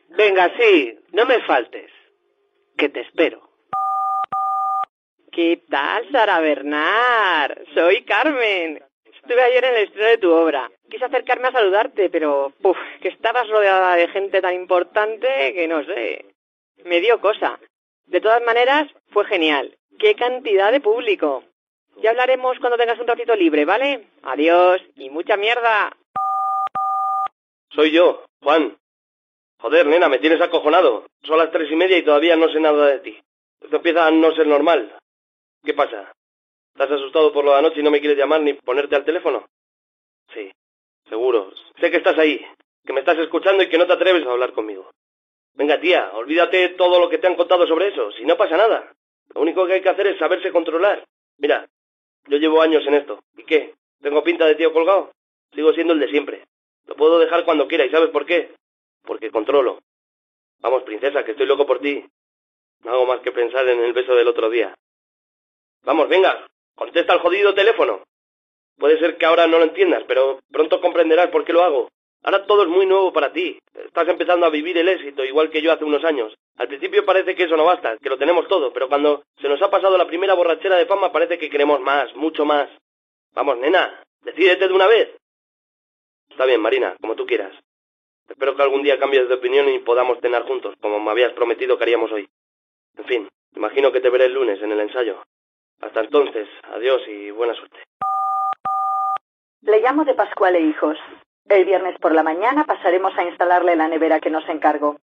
Venga, 0.10 0.52
sí, 0.58 1.00
no 1.12 1.26
me 1.26 1.40
faltes. 1.42 1.92
Que 2.78 2.90
te 2.90 3.02
espero. 3.02 3.50
¿Qué 5.32 5.64
tal, 5.70 6.12
Sara 6.12 6.40
Bernard? 6.40 7.58
Soy 7.74 8.04
Carmen. 8.04 8.84
Estuve 9.06 9.42
ayer 9.42 9.64
en 9.64 9.76
el 9.76 9.84
estreno 9.84 10.10
de 10.10 10.18
tu 10.18 10.32
obra. 10.32 10.70
Quise 10.90 11.06
acercarme 11.06 11.48
a 11.48 11.54
saludarte, 11.54 12.10
pero 12.10 12.54
uf, 12.62 12.78
que 13.02 13.08
estabas 13.08 13.48
rodeada 13.48 13.96
de 13.96 14.10
gente 14.10 14.42
tan 14.42 14.54
importante 14.54 15.54
que 15.54 15.68
no 15.68 15.84
sé. 15.86 16.26
Me 16.84 17.00
dio 17.00 17.22
cosa. 17.22 17.58
De 18.06 18.20
todas 18.20 18.44
maneras, 18.44 18.88
fue 19.12 19.26
genial. 19.26 19.78
¡Qué 19.98 20.16
cantidad 20.16 20.72
de 20.72 20.82
público! 20.82 21.44
Ya 21.98 22.10
hablaremos 22.10 22.60
cuando 22.60 22.78
tengas 22.78 23.00
un 23.00 23.08
ratito 23.08 23.36
libre, 23.36 23.66
¿vale? 23.66 24.08
Adiós 24.24 24.82
y 24.96 25.10
mucha 25.10 25.38
mierda. 25.38 25.96
Soy 27.70 27.92
yo, 27.92 28.26
Juan. 28.42 28.78
Joder, 29.60 29.86
nena, 29.88 30.10
me 30.10 30.20
tienes 30.20 30.42
acojonado. 30.42 31.06
Son 31.24 31.38
las 31.38 31.52
tres 31.52 31.72
y 31.72 31.76
media 31.76 31.98
y 31.98 32.04
todavía 32.04 32.36
no 32.36 32.50
sé 32.50 32.60
nada 32.60 32.88
de 32.88 33.00
ti. 33.00 33.20
Esto 33.62 33.78
empieza 33.78 34.08
a 34.08 34.12
no 34.12 34.34
ser 34.36 34.48
normal. 34.48 34.98
¿Qué 35.64 35.74
pasa? 35.74 36.12
¿Estás 36.74 36.92
asustado 36.92 37.32
por 37.32 37.46
lo 37.46 37.52
de 37.52 37.60
anoche 37.60 37.80
y 37.80 37.84
no 37.84 37.92
me 37.92 38.00
quieres 38.00 38.18
llamar 38.18 38.42
ni 38.42 38.54
ponerte 38.54 38.96
al 38.96 39.06
teléfono? 39.06 39.46
Sí, 40.34 40.52
seguro. 41.08 41.52
Sé 41.80 41.90
que 41.90 41.98
estás 41.98 42.18
ahí, 42.18 42.46
que 42.86 42.94
me 42.94 43.00
estás 43.00 43.18
escuchando 43.20 43.64
y 43.64 43.70
que 43.70 43.78
no 43.78 43.88
te 43.88 43.94
atreves 43.94 44.26
a 44.28 44.32
hablar 44.32 44.54
conmigo. 44.54 44.90
Venga, 45.54 45.80
tía, 45.80 46.12
olvídate 46.14 46.70
todo 46.70 47.00
lo 47.00 47.10
que 47.10 47.20
te 47.20 47.28
han 47.28 47.36
contado 47.36 47.66
sobre 47.68 47.90
eso, 47.90 48.12
si 48.14 48.26
no 48.26 48.36
pasa 48.36 48.58
nada. 48.58 48.92
Lo 49.34 49.42
único 49.42 49.66
que 49.66 49.74
hay 49.74 49.82
que 49.82 49.90
hacer 49.90 50.08
es 50.08 50.20
saberse 50.20 50.52
controlar. 50.52 51.06
Mira, 51.38 51.68
yo 52.28 52.38
llevo 52.38 52.62
años 52.62 52.86
en 52.88 52.96
esto. 52.96 53.24
¿Y 53.38 53.44
qué? 53.44 53.74
¿Tengo 54.02 54.24
pinta 54.24 54.46
de 54.46 54.56
tío 54.56 54.74
colgado? 54.74 55.12
Sigo 55.54 55.74
siendo 55.74 55.94
el 55.94 56.00
de 56.00 56.10
siempre. 56.10 56.46
Lo 56.86 56.96
puedo 56.96 57.20
dejar 57.20 57.46
cuando 57.46 57.68
quiera, 57.68 57.86
¿y 57.86 57.90
sabes 57.90 58.10
por 58.10 58.26
qué? 58.26 58.54
Porque 59.04 59.32
controlo. 59.32 59.80
Vamos, 60.60 60.84
princesa, 60.84 61.24
que 61.24 61.32
estoy 61.32 61.46
loco 61.46 61.66
por 61.66 61.80
ti. 61.80 62.06
No 62.84 62.92
hago 62.92 63.06
más 63.06 63.22
que 63.22 63.32
pensar 63.32 63.68
en 63.68 63.80
el 63.80 63.94
beso 63.94 64.16
del 64.16 64.28
otro 64.28 64.50
día. 64.50 64.74
Vamos, 65.84 66.08
venga, 66.10 66.46
contesta 66.76 67.14
al 67.14 67.20
jodido 67.20 67.54
teléfono. 67.54 68.04
Puede 68.78 69.00
ser 69.00 69.18
que 69.18 69.26
ahora 69.26 69.48
no 69.48 69.58
lo 69.58 69.66
entiendas, 69.66 70.04
pero 70.08 70.40
pronto 70.52 70.82
comprenderás 70.82 71.30
por 71.30 71.46
qué 71.46 71.54
lo 71.54 71.64
hago. 71.64 71.90
Ahora 72.24 72.46
todo 72.46 72.64
es 72.64 72.70
muy 72.70 72.86
nuevo 72.86 73.12
para 73.12 73.34
ti. 73.34 73.60
Estás 73.74 74.08
empezando 74.08 74.46
a 74.46 74.50
vivir 74.50 74.78
el 74.78 74.88
éxito, 74.88 75.26
igual 75.26 75.50
que 75.50 75.62
yo 75.62 75.72
hace 75.72 75.84
unos 75.84 76.04
años. 76.06 76.34
Al 76.58 76.68
principio 76.68 77.06
parece 77.06 77.36
que 77.36 77.44
eso 77.44 77.58
no 77.58 77.66
basta, 77.66 77.98
que 77.98 78.10
lo 78.10 78.18
tenemos 78.18 78.48
todo, 78.48 78.72
pero 78.72 78.88
cuando 78.88 79.24
se 79.42 79.50
nos 79.50 79.62
ha 79.62 79.70
pasado 79.70 79.98
la 79.98 80.08
primera 80.08 80.34
borrachera 80.34 80.78
de 80.78 80.86
fama 80.86 81.12
parece 81.12 81.38
que 81.38 81.50
queremos 81.50 81.82
más, 81.82 82.16
mucho 82.16 82.46
más. 82.46 82.70
Vamos, 83.34 83.58
nena, 83.58 84.02
decídete 84.22 84.68
de 84.68 84.74
una 84.74 84.88
vez. 84.88 85.16
Está 86.30 86.46
bien, 86.46 86.62
Marina, 86.62 86.96
como 87.02 87.16
tú 87.16 87.26
quieras. 87.26 87.54
Espero 88.30 88.56
que 88.56 88.64
algún 88.64 88.84
día 88.84 89.00
cambies 89.00 89.28
de 89.28 89.36
opinión 89.36 89.68
y 89.70 89.80
podamos 89.80 90.20
cenar 90.22 90.44
juntos, 90.44 90.76
como 90.80 91.00
me 91.00 91.12
habías 91.12 91.34
prometido 91.34 91.78
que 91.78 91.84
haríamos 91.84 92.12
hoy. 92.12 92.28
En 92.98 93.06
fin, 93.06 93.30
imagino 93.56 93.92
que 93.92 94.00
te 94.00 94.10
veré 94.10 94.26
el 94.26 94.34
lunes 94.34 94.62
en 94.62 94.72
el 94.72 94.80
ensayo. 94.80 95.22
Hasta 95.82 96.00
entonces, 96.00 96.48
adiós 96.72 97.02
y 97.08 97.32
buena 97.32 97.54
suerte. 97.54 97.84
Le 99.62 99.82
llamo 99.82 100.06
de 100.06 100.14
Pascual 100.14 100.56
e 100.56 100.62
Hijos. 100.62 100.98
El 101.50 101.66
viernes 101.66 101.98
por 102.00 102.14
la 102.14 102.24
mañana 102.24 102.66
pasaremos 102.66 103.18
a 103.18 103.24
instalarle 103.24 103.76
la 103.76 103.88
nevera 103.88 104.20
que 104.20 104.30
nos 104.30 104.48
encargó. 104.50 104.98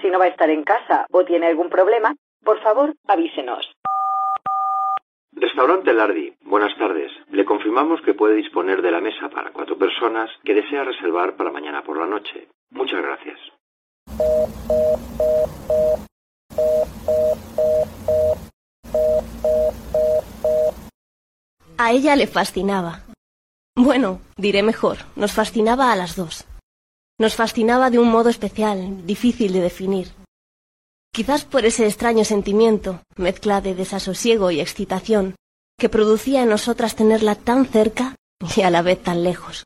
Si 0.00 0.08
no 0.08 0.18
va 0.18 0.26
a 0.26 0.28
estar 0.28 0.50
en 0.50 0.62
casa 0.62 1.06
o 1.10 1.24
tiene 1.24 1.46
algún 1.46 1.70
problema, 1.70 2.14
por 2.44 2.60
favor, 2.60 2.94
avísenos. 3.08 3.72
Restaurante 5.32 5.92
Lardi, 5.92 6.34
buenas 6.42 6.76
tardes. 6.78 7.10
Le 7.30 7.44
confirmamos 7.44 8.00
que 8.02 8.14
puede 8.14 8.36
disponer 8.36 8.82
de 8.82 8.90
la 8.90 9.00
mesa 9.00 9.28
para 9.28 9.52
cuatro 9.52 9.76
personas 9.76 10.30
que 10.44 10.54
desea 10.54 10.84
reservar 10.84 11.36
para 11.36 11.50
mañana 11.50 11.82
por 11.82 11.98
la 11.98 12.06
noche. 12.06 12.48
Muchas 12.70 13.02
gracias. 13.02 13.38
A 21.78 21.92
ella 21.92 22.16
le 22.16 22.26
fascinaba. 22.26 23.05
Bueno, 23.86 24.20
diré 24.36 24.64
mejor, 24.64 24.98
nos 25.14 25.30
fascinaba 25.30 25.92
a 25.92 25.96
las 25.96 26.16
dos. 26.16 26.44
Nos 27.20 27.36
fascinaba 27.36 27.88
de 27.88 28.00
un 28.00 28.10
modo 28.10 28.30
especial, 28.30 29.06
difícil 29.06 29.52
de 29.52 29.60
definir. 29.60 30.08
Quizás 31.14 31.44
por 31.44 31.64
ese 31.64 31.86
extraño 31.86 32.24
sentimiento, 32.24 33.02
mezcla 33.14 33.60
de 33.60 33.76
desasosiego 33.76 34.50
y 34.50 34.58
excitación, 34.60 35.36
que 35.78 35.88
producía 35.88 36.42
en 36.42 36.48
nosotras 36.48 36.96
tenerla 36.96 37.36
tan 37.36 37.64
cerca 37.64 38.16
y 38.56 38.62
a 38.62 38.70
la 38.70 38.82
vez 38.82 39.00
tan 39.04 39.22
lejos. 39.22 39.62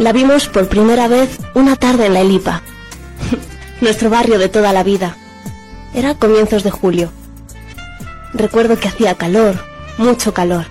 La 0.00 0.12
vimos 0.12 0.48
por 0.48 0.68
primera 0.68 1.06
vez 1.06 1.38
una 1.54 1.76
tarde 1.76 2.06
en 2.06 2.14
la 2.14 2.22
Elipa, 2.22 2.62
nuestro 3.80 4.10
barrio 4.10 4.40
de 4.40 4.48
toda 4.48 4.72
la 4.72 4.82
vida. 4.82 5.16
Era 5.94 6.16
comienzos 6.16 6.64
de 6.64 6.72
julio. 6.72 7.12
Recuerdo 8.34 8.78
que 8.78 8.88
hacía 8.88 9.14
calor, 9.14 9.64
mucho 9.98 10.32
calor. 10.32 10.66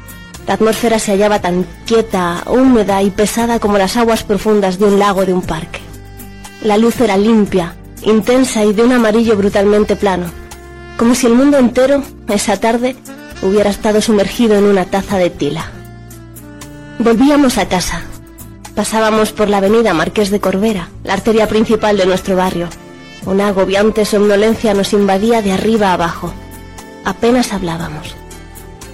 La 0.48 0.56
atmósfera 0.56 1.00
se 1.00 1.12
hallaba 1.12 1.39
tan 1.39 1.65
quieta, 1.86 2.44
húmeda 2.48 3.01
y 3.03 3.12
pesada 3.12 3.60
como 3.60 3.77
las 3.77 3.98
aguas 3.98 4.24
profundas 4.24 4.80
de 4.80 4.86
un 4.86 5.00
lago 5.00 5.25
de 5.25 5.34
un 5.34 5.41
parque. 5.41 5.80
La 6.62 6.77
luz 6.77 7.00
era 7.00 7.18
limpia, 7.18 7.75
intensa 8.03 8.65
y 8.65 8.74
de 8.74 8.84
un 8.84 8.91
amarillo 8.91 9.38
brutalmente 9.38 9.96
plano, 9.96 10.25
como 10.98 11.15
si 11.15 11.27
el 11.27 11.34
mundo 11.34 11.58
entero, 11.58 12.03
esa 12.27 12.58
tarde, 12.58 12.96
hubiera 13.41 13.70
estado 13.70 14.01
sumergido 14.01 14.56
en 14.56 14.65
una 14.65 14.86
taza 14.86 15.18
de 15.18 15.30
tila. 15.30 15.72
Volvíamos 17.00 17.58
a 17.58 17.68
casa. 17.68 18.03
Pasábamos 18.75 19.32
por 19.32 19.50
la 19.50 19.58
avenida 19.58 19.94
Marqués 19.94 20.30
de 20.30 20.39
Corbera, 20.39 20.89
la 21.03 21.13
arteria 21.13 21.48
principal 21.48 21.98
de 21.98 22.06
nuestro 22.06 22.36
barrio. 22.36 22.68
Una 23.25 23.50
agobiante 23.50 24.06
somnolencia 24.06 24.74
nos 24.74 24.94
invadía 24.94 25.41
de 25.41 25.51
arriba 25.51 25.89
a 25.89 25.94
abajo. 25.94 26.34
Apenas 27.05 27.53
hablábamos. 27.53 28.15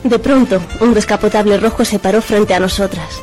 De 0.04 0.20
pronto, 0.20 0.62
un 0.80 0.94
descapotable 0.94 1.58
rojo 1.58 1.84
se 1.84 2.00
paró 2.00 2.22
frente 2.22 2.54
a 2.54 2.60
nosotras. 2.60 3.22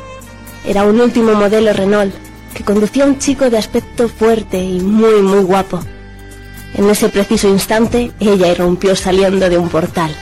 Era 0.65 0.83
un 0.83 0.99
último 0.99 1.33
modelo 1.33 1.73
Renault 1.73 2.13
que 2.53 2.63
conducía 2.63 3.05
un 3.05 3.17
chico 3.17 3.49
de 3.49 3.57
aspecto 3.57 4.07
fuerte 4.07 4.57
y 4.57 4.79
muy, 4.79 5.21
muy 5.21 5.43
guapo. 5.43 5.79
En 6.73 6.89
ese 6.89 7.09
preciso 7.09 7.47
instante, 7.47 8.11
ella 8.19 8.47
irrumpió 8.47 8.95
saliendo 8.95 9.49
de 9.49 9.57
un 9.57 9.69
portal. 9.69 10.15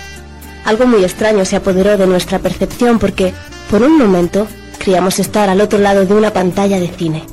Algo 0.65 0.85
muy 0.85 1.03
extraño 1.03 1.45
se 1.45 1.57
apoderó 1.57 1.97
de 1.97 2.07
nuestra 2.07 2.39
percepción 2.39 2.99
porque, 2.99 3.33
por 3.69 3.81
un 3.81 3.97
momento, 3.97 4.47
creíamos 4.77 5.19
estar 5.19 5.49
al 5.49 5.61
otro 5.61 5.79
lado 5.79 6.05
de 6.05 6.13
una 6.13 6.31
pantalla 6.31 6.79
de 6.79 6.87
cine. 6.87 7.25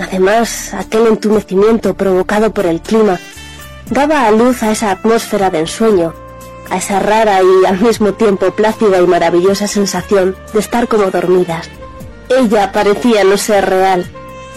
Además, 0.00 0.74
aquel 0.74 1.06
entumecimiento 1.06 1.94
provocado 1.94 2.52
por 2.52 2.66
el 2.66 2.80
clima 2.80 3.18
daba 3.90 4.26
a 4.26 4.30
luz 4.30 4.62
a 4.62 4.72
esa 4.72 4.90
atmósfera 4.90 5.50
de 5.50 5.60
ensueño, 5.60 6.14
a 6.70 6.76
esa 6.78 6.98
rara 6.98 7.40
y 7.42 7.66
al 7.66 7.80
mismo 7.80 8.14
tiempo 8.14 8.50
plácida 8.52 9.00
y 9.00 9.06
maravillosa 9.06 9.66
sensación 9.66 10.36
de 10.52 10.60
estar 10.60 10.88
como 10.88 11.10
dormidas. 11.10 11.68
Ella 12.28 12.72
parecía 12.72 13.24
no 13.24 13.36
ser 13.36 13.68
real, 13.68 14.06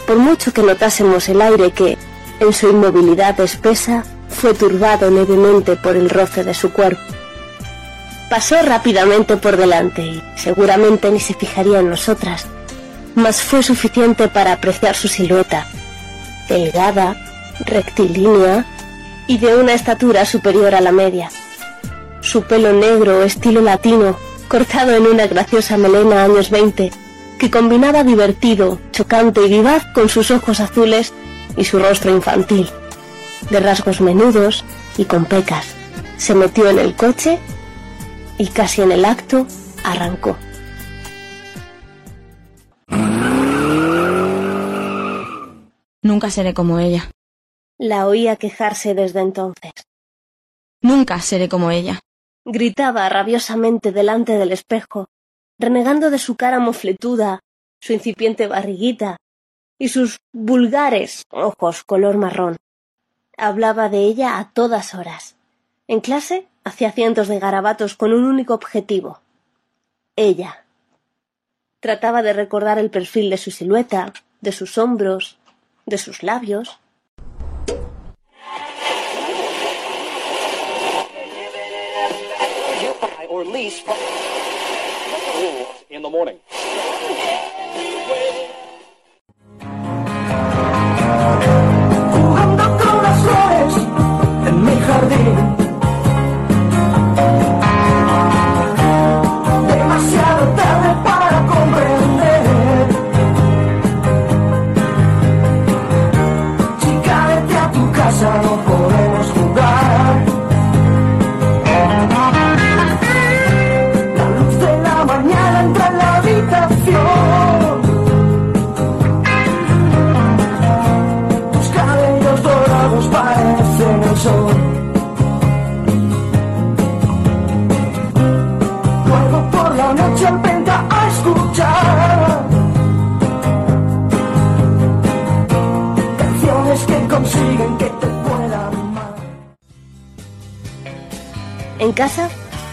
por 0.06 0.18
mucho 0.18 0.54
que 0.54 0.64
notásemos 0.64 1.28
el 1.30 1.42
aire 1.42 1.72
que, 1.72 1.98
en 2.40 2.54
su 2.54 2.70
inmovilidad 2.70 3.40
espesa, 3.40 4.04
fue 4.30 4.54
turbado 4.54 5.10
levemente 5.10 5.76
por 5.76 5.96
el 5.96 6.10
roce 6.10 6.44
de 6.44 6.54
su 6.54 6.72
cuerpo. 6.72 7.02
Pasó 8.30 8.62
rápidamente 8.62 9.38
por 9.38 9.58
delante 9.58 10.02
y 10.02 10.24
seguramente 10.36 11.10
ni 11.12 11.20
se 11.20 11.34
fijaría 11.34 11.80
en 11.80 11.90
nosotras, 11.90 12.46
mas 13.16 13.42
fue 13.42 13.64
suficiente 13.64 14.28
para 14.28 14.54
apreciar 14.54 14.96
su 14.96 15.08
silueta, 15.08 15.68
delgada, 16.50 17.16
rectilínea 17.66 18.66
y 19.28 19.38
de 19.38 19.56
una 19.56 19.74
estatura 19.74 20.26
superior 20.26 20.76
a 20.76 20.82
la 20.82 20.92
media. 20.92 21.30
Su 22.22 22.44
pelo 22.44 22.74
negro, 22.74 23.24
estilo 23.24 23.62
latino, 23.62 24.18
cortado 24.48 24.92
en 24.92 25.08
una 25.08 25.28
graciosa 25.28 25.78
melena 25.78 26.24
años 26.24 26.50
20, 26.50 26.92
que 27.38 27.52
combinaba 27.52 28.04
divertido, 28.04 28.80
chocante 28.92 29.46
y 29.46 29.50
vivaz 29.50 29.86
con 29.94 30.10
sus 30.10 30.32
ojos 30.32 30.60
azules 30.60 31.14
y 31.56 31.64
su 31.66 31.80
rostro 31.80 32.12
infantil, 32.12 32.70
de 33.50 33.60
rasgos 33.60 34.02
menudos 34.02 34.66
y 34.98 35.06
con 35.06 35.26
pecas. 35.26 35.76
Se 36.18 36.34
metió 36.34 36.70
en 36.70 36.80
el 36.80 36.96
coche 36.96 37.40
y 38.38 38.48
casi 38.48 38.82
en 38.82 38.92
el 38.92 39.06
acto 39.06 39.46
arrancó. 39.84 40.38
Nunca 46.02 46.32
seré 46.32 46.54
como 46.54 46.80
ella. 46.80 47.12
La 47.78 48.08
oía 48.08 48.38
quejarse 48.38 48.96
desde 48.96 49.20
entonces. 49.20 49.72
Nunca 50.82 51.20
seré 51.20 51.50
como 51.50 51.70
ella. 51.70 52.00
Gritaba 52.50 53.10
rabiosamente 53.10 53.92
delante 53.92 54.38
del 54.38 54.54
espejo, 54.54 55.10
renegando 55.60 56.10
de 56.10 56.18
su 56.18 56.38
cara 56.38 56.62
mofletuda, 56.62 57.42
su 57.82 57.92
incipiente 57.92 58.48
barriguita 58.48 59.18
y 59.78 59.90
sus 59.90 60.20
vulgares 60.32 61.26
ojos 61.30 61.84
color 61.84 62.16
marrón. 62.16 62.56
Hablaba 63.36 63.90
de 63.90 64.00
ella 64.00 64.40
a 64.40 64.54
todas 64.54 64.96
horas. 64.96 65.36
En 65.90 66.00
clase 66.00 66.48
hacía 66.64 66.94
cientos 66.94 67.28
de 67.28 67.38
garabatos 67.38 67.98
con 67.98 68.14
un 68.14 68.24
único 68.24 68.54
objetivo. 68.54 69.20
Ella. 70.16 70.66
Trataba 71.82 72.22
de 72.22 72.32
recordar 72.32 72.80
el 72.80 72.90
perfil 72.90 73.30
de 73.30 73.38
su 73.38 73.52
silueta, 73.52 74.14
de 74.40 74.54
sus 74.54 74.78
hombros, 74.78 75.38
de 75.86 75.98
sus 75.98 76.24
labios. 76.24 76.80
or 83.38 83.46
least 83.46 83.86
in 85.92 86.02
the 86.02 86.10
morning. 86.10 86.40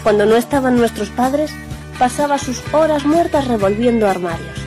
Cuando 0.05 0.27
no 0.27 0.35
estaban 0.35 0.77
nuestros 0.77 1.09
padres, 1.09 1.51
pasaba 1.97 2.37
sus 2.37 2.61
horas 2.71 3.07
muertas 3.07 3.47
revolviendo 3.47 4.07
armarios. 4.07 4.59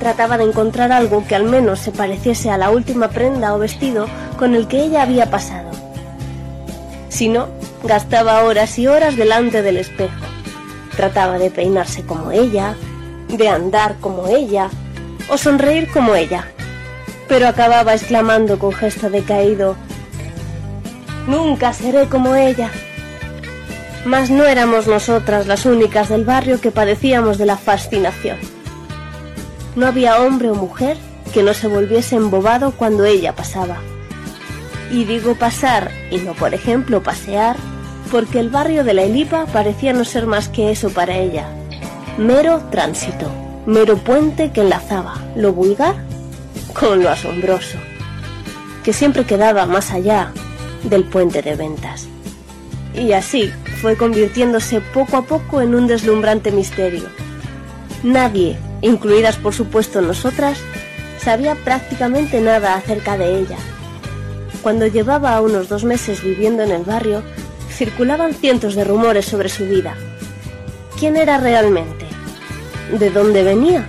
Trataba 0.00 0.36
de 0.36 0.44
encontrar 0.44 0.92
algo 0.92 1.26
que 1.26 1.34
al 1.34 1.44
menos 1.44 1.78
se 1.78 1.92
pareciese 1.92 2.50
a 2.50 2.58
la 2.58 2.68
última 2.68 3.08
prenda 3.08 3.54
o 3.54 3.58
vestido 3.58 4.08
con 4.38 4.54
el 4.54 4.68
que 4.68 4.82
ella 4.82 5.00
había 5.00 5.30
pasado. 5.30 5.70
Si 7.08 7.30
no, 7.30 7.48
gastaba 7.84 8.44
horas 8.44 8.78
y 8.78 8.86
horas 8.86 9.16
delante 9.16 9.62
del 9.62 9.78
espejo. 9.78 10.26
Trataba 10.94 11.38
de 11.38 11.50
peinarse 11.50 12.02
como 12.02 12.32
ella, 12.32 12.74
de 13.28 13.48
andar 13.48 13.96
como 13.98 14.28
ella 14.28 14.68
o 15.30 15.38
sonreír 15.38 15.90
como 15.90 16.14
ella. 16.14 16.48
Pero 17.28 17.48
acababa 17.48 17.94
exclamando 17.94 18.58
con 18.58 18.74
gesto 18.74 19.08
decaído, 19.08 19.74
Nunca 21.26 21.72
seré 21.72 22.10
como 22.10 22.34
ella. 22.34 22.70
Mas 24.04 24.30
no 24.30 24.44
éramos 24.44 24.88
nosotras 24.88 25.46
las 25.46 25.64
únicas 25.64 26.08
del 26.08 26.24
barrio 26.24 26.60
que 26.60 26.70
padecíamos 26.70 27.38
de 27.38 27.46
la 27.46 27.56
fascinación. 27.56 28.38
No 29.76 29.86
había 29.86 30.20
hombre 30.20 30.50
o 30.50 30.54
mujer 30.54 30.96
que 31.32 31.42
no 31.42 31.54
se 31.54 31.68
volviese 31.68 32.16
embobado 32.16 32.72
cuando 32.72 33.04
ella 33.04 33.34
pasaba. 33.34 33.78
Y 34.90 35.04
digo 35.04 35.34
pasar, 35.34 35.90
y 36.10 36.18
no 36.18 36.34
por 36.34 36.52
ejemplo 36.52 37.02
pasear, 37.02 37.56
porque 38.10 38.40
el 38.40 38.50
barrio 38.50 38.84
de 38.84 38.92
la 38.92 39.02
Elipa 39.02 39.46
parecía 39.46 39.92
no 39.92 40.04
ser 40.04 40.26
más 40.26 40.48
que 40.48 40.70
eso 40.70 40.90
para 40.90 41.16
ella. 41.16 41.46
Mero 42.18 42.60
tránsito, 42.70 43.30
mero 43.64 43.96
puente 43.96 44.50
que 44.50 44.60
enlazaba 44.60 45.14
lo 45.34 45.52
vulgar 45.52 45.94
con 46.74 47.02
lo 47.02 47.08
asombroso, 47.08 47.78
que 48.84 48.92
siempre 48.92 49.24
quedaba 49.24 49.64
más 49.64 49.92
allá 49.92 50.32
del 50.82 51.04
puente 51.04 51.40
de 51.40 51.54
ventas. 51.56 52.06
Y 52.94 53.12
así 53.12 53.50
fue 53.82 53.96
convirtiéndose 53.96 54.80
poco 54.80 55.16
a 55.16 55.22
poco 55.22 55.60
en 55.60 55.74
un 55.74 55.88
deslumbrante 55.88 56.52
misterio. 56.52 57.02
Nadie, 58.04 58.56
incluidas 58.80 59.36
por 59.36 59.54
supuesto 59.54 60.00
nosotras, 60.00 60.56
sabía 61.18 61.56
prácticamente 61.56 62.40
nada 62.40 62.76
acerca 62.76 63.18
de 63.18 63.40
ella. 63.40 63.56
Cuando 64.62 64.86
llevaba 64.86 65.40
unos 65.40 65.68
dos 65.68 65.82
meses 65.82 66.22
viviendo 66.22 66.62
en 66.62 66.70
el 66.70 66.84
barrio, 66.84 67.24
circulaban 67.70 68.34
cientos 68.34 68.76
de 68.76 68.84
rumores 68.84 69.26
sobre 69.26 69.48
su 69.48 69.64
vida. 69.64 69.96
¿Quién 70.96 71.16
era 71.16 71.38
realmente? 71.38 72.06
¿De 72.96 73.10
dónde 73.10 73.42
venía? 73.42 73.84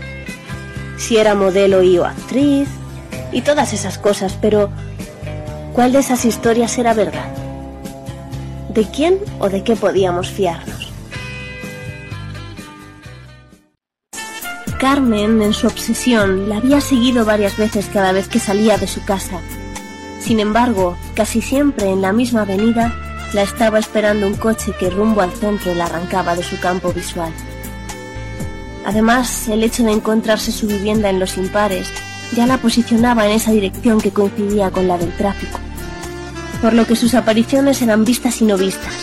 Si 0.97 1.17
era 1.17 1.35
modelo 1.35 1.83
y 1.83 1.99
o 1.99 2.05
actriz, 2.05 2.67
y 3.31 3.41
todas 3.41 3.73
esas 3.73 3.99
cosas, 3.99 4.39
pero 4.41 4.71
¿cuál 5.73 5.91
de 5.91 5.99
esas 5.99 6.25
historias 6.25 6.79
era 6.79 6.95
verdad? 6.95 7.42
¿De 8.73 8.89
quién 8.89 9.19
o 9.39 9.49
de 9.49 9.63
qué 9.63 9.75
podíamos 9.75 10.29
fiarnos? 10.29 10.91
Carmen, 14.79 15.41
en 15.43 15.53
su 15.53 15.67
obsesión, 15.67 16.49
la 16.49 16.57
había 16.57 16.81
seguido 16.81 17.23
varias 17.23 17.55
veces 17.55 17.87
cada 17.93 18.11
vez 18.11 18.27
que 18.27 18.39
salía 18.39 18.77
de 18.77 18.87
su 18.87 19.05
casa. 19.05 19.39
Sin 20.19 20.39
embargo, 20.39 20.97
casi 21.15 21.41
siempre 21.41 21.89
en 21.89 22.01
la 22.01 22.13
misma 22.13 22.41
avenida 22.41 22.93
la 23.33 23.43
estaba 23.43 23.77
esperando 23.77 24.25
un 24.25 24.33
coche 24.33 24.73
que 24.79 24.89
rumbo 24.89 25.21
al 25.21 25.31
centro 25.31 25.75
la 25.75 25.85
arrancaba 25.85 26.35
de 26.35 26.43
su 26.43 26.59
campo 26.59 26.91
visual. 26.91 27.31
Además, 28.85 29.47
el 29.49 29.63
hecho 29.63 29.83
de 29.83 29.91
encontrarse 29.91 30.51
su 30.51 30.67
vivienda 30.67 31.09
en 31.09 31.19
los 31.19 31.37
impares 31.37 31.87
ya 32.35 32.47
la 32.47 32.57
posicionaba 32.57 33.25
en 33.25 33.33
esa 33.33 33.51
dirección 33.51 34.01
que 34.01 34.11
coincidía 34.11 34.71
con 34.71 34.87
la 34.87 34.97
del 34.97 35.15
tráfico, 35.15 35.59
por 36.63 36.73
lo 36.73 36.87
que 36.87 36.95
sus 36.95 37.13
apariciones 37.13 37.81
eran 37.81 38.05
vistas 38.05 38.41
y 38.41 38.45
no 38.45 38.57
vistas, 38.57 38.93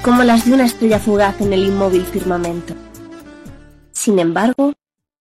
como 0.00 0.22
las 0.22 0.44
de 0.44 0.52
una 0.52 0.64
estrella 0.64 1.00
fugaz 1.00 1.40
en 1.40 1.52
el 1.52 1.64
inmóvil 1.64 2.06
firmamento. 2.06 2.72
Sin 3.90 4.20
embargo, 4.20 4.74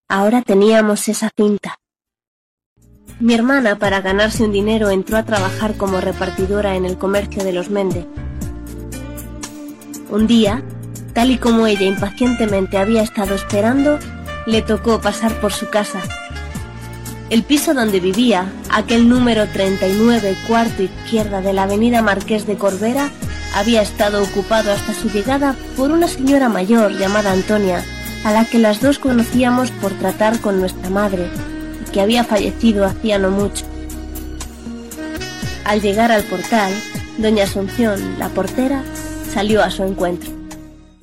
ahora 0.08 0.44
teníamos 0.44 1.10
esa 1.10 1.32
cinta. 1.36 1.80
Mi 3.20 3.34
hermana, 3.34 3.80
para 3.80 4.02
ganarse 4.02 4.44
un 4.44 4.52
dinero, 4.52 4.92
entró 4.92 5.18
a 5.18 5.24
trabajar 5.24 5.76
como 5.76 6.00
repartidora 6.00 6.76
en 6.76 6.86
el 6.86 7.00
comercio 7.00 7.44
de 7.44 7.54
los 7.54 7.72
Mende. 7.72 8.06
Un 10.12 10.28
día, 10.28 10.62
tal 11.16 11.32
y 11.32 11.40
como 11.40 11.66
ella 11.66 11.88
impacientemente 11.88 12.78
había 12.78 13.02
estado 13.02 13.34
esperando, 13.34 13.98
le 14.46 14.62
tocó 14.62 15.02
pasar 15.02 15.42
por 15.42 15.52
su 15.52 15.68
casa. 15.72 16.02
El 17.30 17.44
piso 17.44 17.74
donde 17.74 18.00
vivía, 18.00 18.52
aquel 18.70 19.10
número 19.10 19.48
39, 19.48 20.36
cuarto 20.48 20.84
izquierda 20.84 21.42
de 21.42 21.54
la 21.54 21.64
avenida 21.64 22.02
Marqués 22.02 22.46
de 22.46 22.58
Corbera, 22.58 23.10
había 23.56 23.82
estado 23.82 24.22
ocupado 24.22 24.72
hasta 24.72 24.94
su 24.94 25.10
llegada 25.10 25.56
por 25.78 25.92
una 25.92 26.08
señora 26.08 26.50
mayor 26.50 26.92
llamada 26.98 27.32
Antonia, 27.32 27.84
a 28.24 28.32
la 28.32 28.46
que 28.46 28.60
las 28.60 28.82
dos 28.82 29.00
conocíamos 29.00 29.72
por 29.72 29.92
tratar 29.94 30.40
con 30.40 30.60
nuestra 30.60 30.90
madre, 30.90 31.30
que 31.92 32.02
había 32.02 32.24
fallecido 32.24 32.86
hacía 32.86 33.20
no 33.20 33.32
mucho. 33.32 33.66
Al 35.66 35.82
llegar 35.82 36.12
al 36.12 36.24
portal, 36.24 36.74
doña 37.18 37.46
Asunción, 37.46 38.20
la 38.20 38.30
portera, 38.30 38.84
salió 39.34 39.64
a 39.64 39.72
su 39.72 39.84
encuentro. 39.84 40.30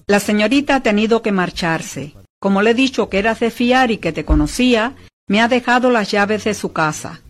La 0.06 0.20
señorita 0.20 0.76
ha 0.76 0.80
tenido 0.80 1.22
que 1.22 1.32
marcharse. 1.32 2.14
Como 2.40 2.62
le 2.62 2.70
he 2.70 2.74
dicho 2.74 3.08
que 3.08 3.18
eras 3.18 3.40
de 3.40 3.50
fiar 3.50 3.90
y 3.90 3.98
que 3.98 4.12
te 4.12 4.24
conocía, 4.24 4.94
me 5.30 5.40
ha 5.40 5.46
dejado 5.46 5.92
las 5.92 6.10
llaves 6.10 6.42
de 6.42 6.54
su 6.54 6.72
casa. 6.72 7.20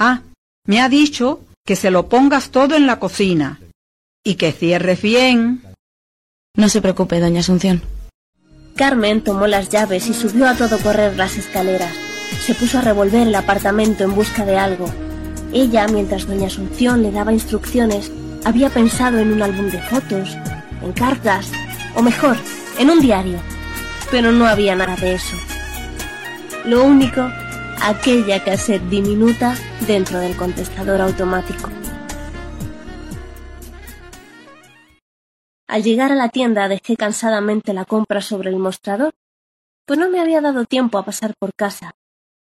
Ah, 0.00 0.22
me 0.66 0.80
ha 0.80 0.88
dicho 0.88 1.40
que 1.66 1.76
se 1.76 1.90
lo 1.90 2.08
pongas 2.08 2.48
todo 2.48 2.76
en 2.76 2.86
la 2.86 2.98
cocina 2.98 3.60
y 4.24 4.36
que 4.36 4.52
cierres 4.52 5.02
bien. 5.02 5.62
No 6.56 6.70
se 6.70 6.80
preocupe, 6.80 7.20
doña 7.20 7.40
Asunción. 7.40 7.82
Carmen 8.74 9.22
tomó 9.22 9.46
las 9.46 9.68
llaves 9.68 10.06
y 10.06 10.14
subió 10.14 10.48
a 10.48 10.56
todo 10.56 10.78
correr 10.78 11.14
las 11.18 11.36
escaleras. 11.36 11.94
Se 12.40 12.54
puso 12.54 12.78
a 12.78 12.80
revolver 12.80 13.26
el 13.26 13.34
apartamento 13.34 14.04
en 14.04 14.14
busca 14.14 14.46
de 14.46 14.56
algo. 14.56 14.86
Ella, 15.52 15.86
mientras 15.88 16.26
doña 16.26 16.46
Asunción 16.46 17.02
le 17.02 17.12
daba 17.12 17.34
instrucciones, 17.34 18.10
había 18.46 18.70
pensado 18.70 19.18
en 19.18 19.34
un 19.34 19.42
álbum 19.42 19.66
de 19.66 19.82
fotos, 19.82 20.34
en 20.82 20.92
cartas, 20.94 21.52
o 21.94 22.00
mejor, 22.00 22.38
en 22.78 22.88
un 22.88 23.00
diario. 23.00 23.38
Pero 24.10 24.32
no 24.32 24.46
había 24.46 24.74
nada 24.74 24.96
de 24.96 25.16
eso. 25.16 25.36
Lo 26.66 26.82
único, 26.82 27.20
aquella 27.80 28.42
cassette 28.42 28.82
diminuta 28.88 29.54
dentro 29.86 30.18
del 30.18 30.36
contestador 30.36 31.00
automático. 31.00 31.70
Al 35.68 35.84
llegar 35.84 36.10
a 36.10 36.16
la 36.16 36.28
tienda 36.28 36.66
dejé 36.66 36.96
cansadamente 36.96 37.72
la 37.72 37.84
compra 37.84 38.20
sobre 38.20 38.50
el 38.50 38.56
mostrador, 38.56 39.12
pues 39.86 39.96
no 39.96 40.10
me 40.10 40.18
había 40.18 40.40
dado 40.40 40.64
tiempo 40.64 40.98
a 40.98 41.04
pasar 41.04 41.34
por 41.38 41.54
casa. 41.54 41.92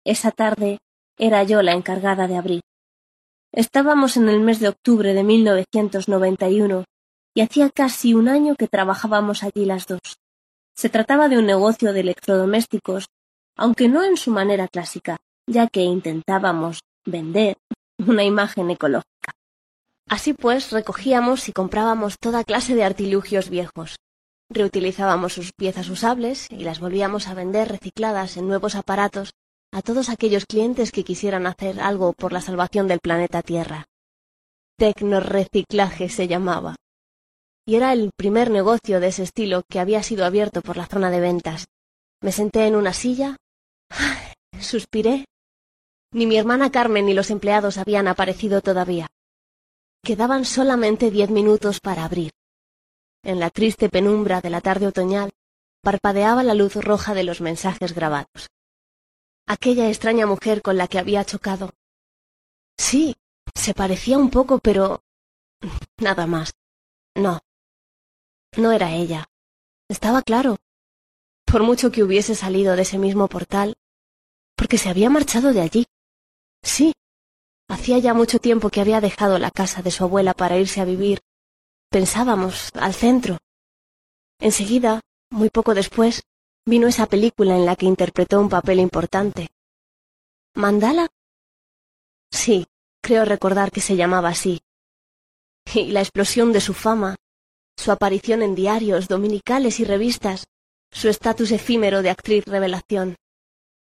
Esa 0.04 0.32
tarde 0.32 0.78
era 1.16 1.44
yo 1.44 1.62
la 1.62 1.74
encargada 1.74 2.26
de 2.26 2.36
abrir. 2.36 2.62
Estábamos 3.52 4.16
en 4.16 4.28
el 4.28 4.40
mes 4.40 4.58
de 4.58 4.70
octubre 4.70 5.14
de 5.14 5.22
1991 5.22 6.84
y 7.32 7.42
hacía 7.42 7.70
casi 7.70 8.14
un 8.14 8.28
año 8.28 8.56
que 8.56 8.66
trabajábamos 8.66 9.44
allí 9.44 9.66
las 9.66 9.86
dos. 9.86 10.00
Se 10.74 10.88
trataba 10.88 11.28
de 11.28 11.38
un 11.38 11.46
negocio 11.46 11.92
de 11.92 12.00
electrodomésticos, 12.00 13.06
aunque 13.56 13.88
no 13.88 14.04
en 14.04 14.16
su 14.16 14.30
manera 14.30 14.68
clásica, 14.68 15.18
ya 15.46 15.66
que 15.66 15.82
intentábamos 15.82 16.80
vender 17.04 17.56
una 17.98 18.24
imagen 18.24 18.70
ecológica. 18.70 19.32
Así 20.08 20.34
pues, 20.34 20.72
recogíamos 20.72 21.48
y 21.48 21.52
comprábamos 21.52 22.18
toda 22.18 22.44
clase 22.44 22.74
de 22.74 22.84
artilugios 22.84 23.48
viejos. 23.48 23.96
Reutilizábamos 24.48 25.34
sus 25.34 25.52
piezas 25.52 25.88
usables 25.88 26.48
y 26.50 26.64
las 26.64 26.80
volvíamos 26.80 27.28
a 27.28 27.34
vender 27.34 27.68
recicladas 27.68 28.36
en 28.36 28.48
nuevos 28.48 28.74
aparatos 28.74 29.32
a 29.72 29.82
todos 29.82 30.08
aquellos 30.08 30.46
clientes 30.46 30.90
que 30.90 31.04
quisieran 31.04 31.46
hacer 31.46 31.80
algo 31.80 32.12
por 32.12 32.32
la 32.32 32.40
salvación 32.40 32.88
del 32.88 32.98
planeta 32.98 33.42
Tierra. 33.42 33.86
Tecnoreciclaje 34.76 36.08
se 36.08 36.26
llamaba. 36.26 36.74
Y 37.64 37.76
era 37.76 37.92
el 37.92 38.10
primer 38.16 38.50
negocio 38.50 38.98
de 38.98 39.08
ese 39.08 39.22
estilo 39.22 39.62
que 39.68 39.78
había 39.78 40.02
sido 40.02 40.24
abierto 40.24 40.62
por 40.62 40.76
la 40.76 40.86
zona 40.86 41.10
de 41.10 41.20
ventas. 41.20 41.66
Me 42.22 42.33
senté 42.33 42.66
en 42.66 42.76
una 42.76 42.92
silla, 42.92 43.37
suspiré. 44.61 45.24
Ni 46.12 46.26
mi 46.26 46.37
hermana 46.37 46.70
Carmen 46.70 47.06
ni 47.06 47.14
los 47.14 47.30
empleados 47.30 47.78
habían 47.78 48.09
aparecido 48.09 48.61
todavía. 48.61 49.09
Quedaban 50.02 50.44
solamente 50.44 51.11
diez 51.11 51.30
minutos 51.30 51.80
para 51.80 52.04
abrir. 52.04 52.33
En 53.22 53.38
la 53.38 53.50
triste 53.50 53.88
penumbra 53.88 54.40
de 54.40 54.50
la 54.50 54.61
tarde 54.61 54.87
otoñal 54.87 55.30
parpadeaba 55.83 56.42
la 56.42 56.54
luz 56.54 56.76
roja 56.76 57.14
de 57.14 57.24
los 57.24 57.40
mensajes 57.40 57.94
grabados. 57.94 58.50
Aquella 59.46 59.88
extraña 59.88 60.26
mujer 60.26 60.62
con 60.62 60.76
la 60.76 60.88
que 60.88 60.98
había 60.98 61.24
chocado. 61.24 61.70
Sí, 62.78 63.16
se 63.54 63.74
parecía 63.74 64.18
un 64.18 64.30
poco, 64.30 64.59
pero... 64.59 65.02
nada 65.98 66.26
más. 66.26 66.52
No. 67.14 67.40
No 68.56 68.72
era 68.72 68.92
ella. 68.92 69.26
Estaba 69.88 70.22
claro. 70.22 70.59
Por 71.50 71.62
mucho 71.62 71.90
que 71.90 72.02
hubiese 72.02 72.34
salido 72.34 72.76
de 72.76 72.82
ese 72.82 72.98
mismo 72.98 73.28
portal, 73.28 73.74
porque 74.56 74.78
se 74.78 74.88
había 74.88 75.10
marchado 75.10 75.52
de 75.52 75.60
allí. 75.60 75.86
Sí, 76.62 76.92
Hacía 77.70 77.98
ya 77.98 78.14
mucho 78.14 78.40
tiempo 78.40 78.68
que 78.68 78.80
había 78.80 79.00
dejado 79.00 79.38
la 79.38 79.52
casa 79.52 79.80
de 79.80 79.92
su 79.92 80.02
abuela 80.02 80.34
para 80.34 80.58
irse 80.58 80.80
a 80.80 80.84
vivir, 80.84 81.20
pensábamos, 81.88 82.70
al 82.74 82.94
centro. 82.94 83.38
Enseguida 84.40 85.00
Muy 85.32 85.48
poco 85.48 85.74
después 85.74 86.24
vino 86.66 86.88
esa 86.88 87.06
película 87.06 87.56
en 87.56 87.64
la 87.64 87.76
que 87.76 87.86
interpretó 87.86 88.40
un 88.40 88.48
papel 88.48 88.80
importante. 88.80 89.50
¿Mandala? 90.54 91.06
Sí, 92.32 92.66
creo 93.00 93.24
recordar 93.24 93.70
que 93.70 93.80
se 93.80 93.94
llamaba 93.94 94.30
así. 94.30 94.60
Y 95.72 95.92
la 95.92 96.00
explosión 96.00 96.52
de 96.52 96.60
su 96.60 96.74
fama, 96.74 97.14
su 97.76 97.92
aparición 97.92 98.42
en 98.42 98.56
diarios, 98.56 99.06
dominicales 99.06 99.78
y 99.78 99.84
revistas, 99.84 100.48
su 100.92 101.09
estatus 101.09 101.53
efímero 101.53 102.03
de 102.03 102.11
actriz 102.11 102.44
revelación, 102.46 103.16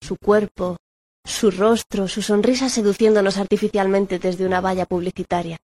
su 0.00 0.16
cuerpo, 0.16 0.76
su 1.24 1.50
rostro, 1.50 2.08
su 2.08 2.22
sonrisa 2.22 2.68
seduciéndonos 2.68 3.38
artificialmente 3.38 4.18
desde 4.18 4.46
una 4.46 4.60
valla 4.60 4.86
publicitaria, 4.86 5.56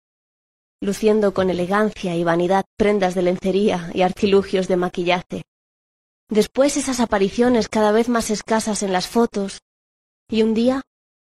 luciendo 0.81 1.35
con 1.35 1.51
elegancia 1.51 2.15
y 2.15 2.25
vanidad 2.25 2.65
prendas 2.77 3.15
de 3.15 3.23
lencería 3.23 3.91
y 3.93 4.03
artilugios 4.03 4.69
de 4.69 4.77
maquillaje. 4.77 5.43
Después 6.29 6.77
esas 6.77 7.01
apariciones 7.01 7.69
cada 7.69 7.91
vez 7.91 8.09
más 8.09 8.31
escasas 8.31 8.83
en 8.83 8.93
las 8.93 9.09
fotos, 9.09 9.61
y 10.31 10.43
un 10.43 10.55
día, 10.55 10.83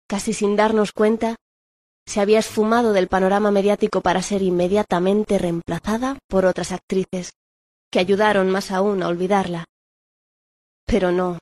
casi 0.08 0.34
sin 0.34 0.56
darnos 0.56 0.92
cuenta, 0.92 1.36
se 2.06 2.20
había 2.20 2.40
esfumado 2.40 2.94
del 2.94 3.08
panorama 3.08 3.52
mediático 3.52 4.02
para 4.02 4.22
ser 4.22 4.42
inmediatamente 4.42 5.38
reemplazada 5.38 6.18
por 6.28 6.46
otras 6.46 6.72
actrices, 6.72 7.34
que 7.92 8.00
ayudaron 8.00 8.50
más 8.50 8.72
aún 8.72 9.04
a 9.04 9.08
olvidarla. 9.08 9.66
Pero 10.88 11.12
no, 11.12 11.38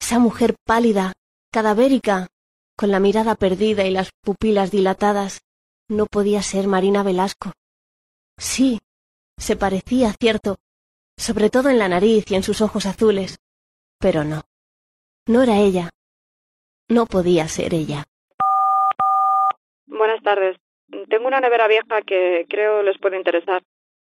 esa 0.00 0.18
mujer 0.18 0.56
pálida, 0.64 1.12
cadavérica, 1.52 2.28
con 2.76 2.90
la 2.92 3.00
mirada 3.00 3.34
perdida 3.34 3.84
y 3.84 3.90
las 3.90 4.12
pupilas 4.22 4.70
dilatadas, 4.70 5.42
no 5.88 6.06
podía 6.06 6.40
ser 6.42 6.68
Marina 6.68 7.02
Velasco. 7.02 7.52
Sí, 8.38 8.78
se 9.36 9.56
parecía, 9.56 10.12
cierto, 10.12 10.56
sobre 11.16 11.50
todo 11.50 11.70
en 11.70 11.78
la 11.78 11.88
nariz 11.88 12.30
y 12.30 12.36
en 12.36 12.44
sus 12.44 12.62
ojos 12.62 12.86
azules, 12.86 13.40
pero 13.98 14.22
no, 14.22 14.42
no 15.26 15.42
era 15.42 15.56
ella, 15.56 15.90
no 16.88 17.06
podía 17.06 17.48
ser 17.48 17.74
ella. 17.74 18.04
Buenas 19.86 20.22
tardes. 20.22 20.56
Tengo 21.10 21.26
una 21.26 21.40
nevera 21.40 21.66
vieja 21.66 22.02
que 22.02 22.46
creo 22.48 22.84
les 22.84 22.96
puede 22.98 23.16
interesar. 23.16 23.64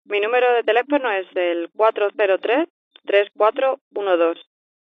Mi 0.04 0.18
número 0.20 0.52
de 0.52 0.64
teléfono 0.64 1.12
es 1.12 1.28
el 1.36 1.70
403-3412 1.72 4.47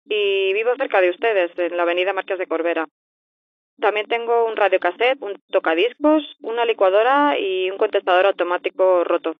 y 0.06 0.52
vivo 0.52 0.74
cerca 0.76 1.00
de 1.00 1.10
ustedes, 1.10 1.50
en 1.58 1.76
la 1.76 1.82
avenida 1.82 2.12
Marqués 2.12 2.38
de 2.38 2.46
Corbera. 2.46 2.86
También 3.80 4.06
tengo 4.06 4.44
un 4.44 4.56
radiocassette, 4.56 5.20
un 5.20 5.40
tocadiscos, 5.50 6.22
una 6.40 6.64
licuadora 6.64 7.38
y 7.38 7.70
un 7.70 7.78
contestador 7.78 8.26
automático 8.26 9.04
roto. 9.04 9.36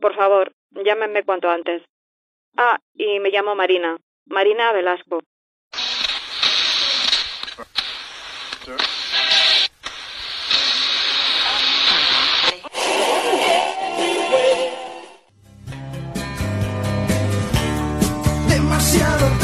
Por 0.00 0.14
favor, 0.14 0.52
llámenme 0.70 1.22
cuanto 1.22 1.48
antes. 1.48 1.82
Ah, 2.56 2.78
y 2.94 3.20
me 3.20 3.30
llamo 3.30 3.54
Marina, 3.54 3.96
Marina 4.26 4.72
Velasco. 4.72 5.20
Demasiado 18.48 19.43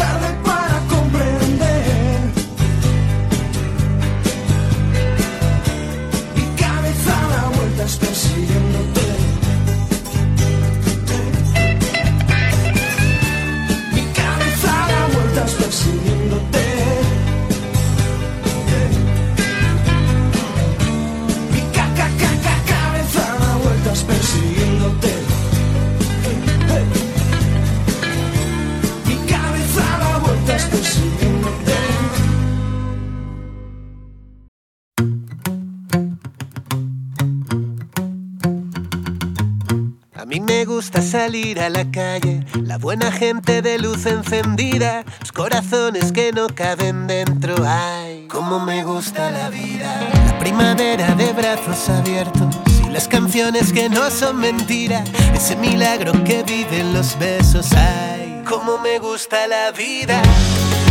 salir 41.02 41.60
a 41.60 41.70
la 41.70 41.90
calle, 41.90 42.44
la 42.62 42.78
buena 42.78 43.10
gente 43.10 43.62
de 43.62 43.78
luz 43.78 44.06
encendida, 44.06 45.04
los 45.20 45.32
corazones 45.32 46.12
que 46.12 46.32
no 46.32 46.48
caben 46.48 47.06
dentro. 47.06 47.54
Ay, 47.66 48.26
cómo 48.28 48.60
me 48.60 48.84
gusta 48.84 49.30
la 49.30 49.48
vida. 49.50 50.00
La 50.26 50.38
primavera 50.38 51.14
de 51.14 51.32
brazos 51.32 51.88
abiertos 51.88 52.54
y 52.84 52.90
las 52.90 53.08
canciones 53.08 53.72
que 53.72 53.88
no 53.88 54.10
son 54.10 54.38
mentira, 54.38 55.04
ese 55.34 55.56
milagro 55.56 56.12
que 56.24 56.42
viven 56.42 56.92
los 56.92 57.18
besos. 57.18 57.72
Ay, 57.72 58.42
cómo 58.48 58.78
me 58.78 58.98
gusta 58.98 59.46
la 59.46 59.70
vida. 59.72 60.20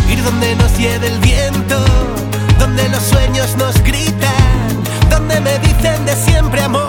Ir 0.10 0.24
donde 0.24 0.56
nos 0.56 0.78
lleve 0.78 1.08
el 1.08 1.20
viento, 1.20 1.78
donde 2.58 2.88
los 2.90 3.04
sueños 3.04 3.56
nos 3.58 3.76
gritan, 3.84 4.84
donde 5.10 5.40
me 5.42 5.60
dicen 5.60 6.06
de 6.06 6.16
siempre 6.16 6.62
amor. 6.62 6.89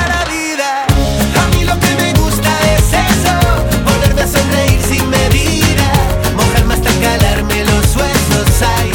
sonreír 4.27 4.81
sin 4.81 5.09
medida, 5.09 5.91
mojarme 6.35 6.73
hasta 6.75 6.91
calarme 7.01 7.65
los 7.65 7.95
huesos. 7.95 8.61
Ay, 8.77 8.91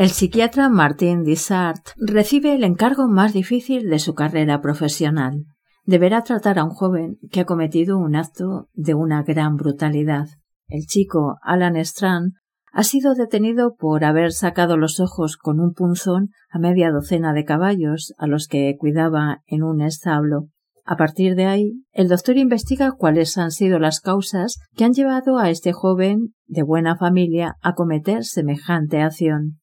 El 0.00 0.08
psiquiatra 0.08 0.70
Martin 0.70 1.24
Dissart 1.24 1.88
recibe 1.98 2.54
el 2.54 2.64
encargo 2.64 3.06
más 3.06 3.34
difícil 3.34 3.90
de 3.90 3.98
su 3.98 4.14
carrera 4.14 4.62
profesional. 4.62 5.44
Deberá 5.84 6.22
tratar 6.22 6.58
a 6.58 6.64
un 6.64 6.70
joven 6.70 7.18
que 7.30 7.40
ha 7.40 7.44
cometido 7.44 7.98
un 7.98 8.16
acto 8.16 8.70
de 8.72 8.94
una 8.94 9.22
gran 9.24 9.56
brutalidad. 9.56 10.28
El 10.68 10.86
chico, 10.86 11.36
Alan 11.42 11.76
Strand, 11.76 12.32
ha 12.72 12.82
sido 12.82 13.12
detenido 13.12 13.74
por 13.76 14.04
haber 14.04 14.32
sacado 14.32 14.78
los 14.78 15.00
ojos 15.00 15.36
con 15.36 15.60
un 15.60 15.74
punzón 15.74 16.30
a 16.48 16.58
media 16.58 16.90
docena 16.90 17.34
de 17.34 17.44
caballos 17.44 18.14
a 18.16 18.26
los 18.26 18.48
que 18.48 18.74
cuidaba 18.78 19.42
en 19.44 19.62
un 19.62 19.82
establo. 19.82 20.48
A 20.86 20.96
partir 20.96 21.34
de 21.34 21.44
ahí, 21.44 21.84
el 21.92 22.08
doctor 22.08 22.38
investiga 22.38 22.92
cuáles 22.92 23.36
han 23.36 23.50
sido 23.50 23.78
las 23.78 24.00
causas 24.00 24.56
que 24.74 24.84
han 24.84 24.94
llevado 24.94 25.36
a 25.36 25.50
este 25.50 25.74
joven 25.74 26.32
de 26.46 26.62
buena 26.62 26.96
familia 26.96 27.56
a 27.60 27.74
cometer 27.74 28.24
semejante 28.24 29.02
acción. 29.02 29.59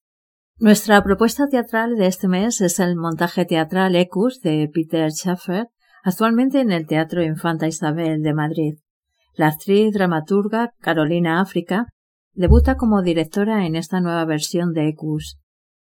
Nuestra 0.60 1.04
propuesta 1.04 1.48
teatral 1.48 1.98
de 1.98 2.08
este 2.08 2.28
mes 2.28 2.62
es 2.62 2.80
el 2.80 2.96
montaje 2.96 3.46
teatral 3.46 3.96
Ecus 3.96 4.42
de 4.42 4.68
Peter 4.74 5.12
Schaffer, 5.12 5.68
actualmente 6.04 6.62
en 6.62 6.72
el 6.72 6.88
Teatro 6.88 7.22
Infanta 7.22 7.68
Isabel 7.68 8.24
de 8.24 8.34
Madrid. 8.34 8.74
La 9.36 9.50
actriz 9.50 9.94
dramaturga 9.94 10.74
Carolina 10.80 11.42
África 11.42 11.86
debuta 12.34 12.76
como 12.76 13.04
directora 13.04 13.68
en 13.68 13.76
esta 13.76 14.02
nueva 14.02 14.26
versión 14.26 14.74
de 14.74 14.88
Ecus, 14.88 15.38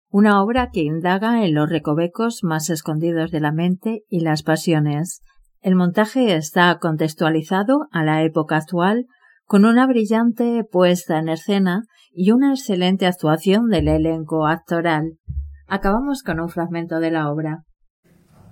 una 0.09 0.41
obra 0.41 0.71
que 0.73 0.81
indaga 0.81 1.45
en 1.45 1.53
los 1.53 1.69
recovecos 1.69 2.39
más 2.41 2.71
escondidos 2.71 3.29
de 3.29 3.41
la 3.41 3.51
mente 3.51 4.01
y 4.09 4.21
las 4.21 4.41
pasiones. 4.41 5.21
El 5.61 5.75
montaje 5.75 6.35
está 6.35 6.75
contextualizado 6.79 7.85
a 7.91 8.03
la 8.03 8.23
época 8.23 8.57
actual 8.57 9.05
con 9.43 9.63
una 9.63 9.85
brillante 9.85 10.63
puesta 10.63 11.19
en 11.19 11.29
escena 11.29 11.83
y 12.17 12.31
una 12.31 12.51
excelente 12.51 13.05
actuación 13.05 13.67
del 13.67 13.89
elenco 13.89 14.47
actoral. 14.47 15.19
Acabamos 15.67 16.23
con 16.23 16.39
un 16.39 16.47
fragmento 16.47 17.01
de 17.01 17.11
la 17.11 17.29
obra. 17.29 17.65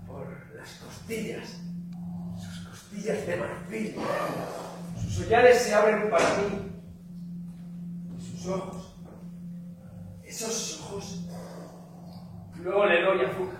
Por 0.05 0.27
las 0.53 0.69
costillas, 0.79 1.61
sus 2.37 2.67
costillas 2.67 3.25
de 3.25 3.37
marfil, 3.37 3.95
sus 4.97 5.25
hollares 5.25 5.61
se 5.61 5.73
abren 5.73 6.09
para 6.09 6.25
mí, 6.37 6.73
sus 8.19 8.47
ojos, 8.47 8.99
esos 10.25 10.81
ojos. 10.81 11.29
Luego 12.61 12.85
le 12.85 13.01
doy 13.01 13.25
azúcar. 13.25 13.59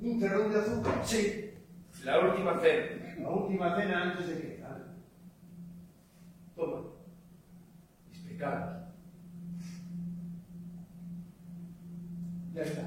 ¿Un 0.00 0.20
terrón 0.20 0.52
de 0.52 0.58
azúcar? 0.60 0.94
Sí, 1.02 1.50
la 2.04 2.20
última 2.20 2.60
cena. 2.60 3.14
La 3.18 3.30
última 3.30 3.74
cena 3.74 4.02
antes 4.02 4.28
de 4.28 4.34
que... 4.40 4.64
Toma, 6.54 6.82
explicaros. 8.12 8.83
Ya 12.54 12.62
está. 12.62 12.82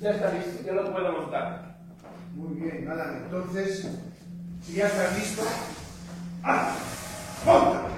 Ya 0.00 0.10
está 0.12 0.32
listo, 0.32 0.62
ya 0.64 0.72
lo 0.72 0.92
puedo 0.92 1.12
montar. 1.12 1.76
Muy 2.34 2.54
bien, 2.54 2.86
nada, 2.86 3.18
entonces, 3.22 3.86
si 4.62 4.72
ya 4.74 4.86
estás 4.86 5.18
listo, 5.18 5.42
¡ah! 6.42 6.74
¡Monta! 7.44 7.95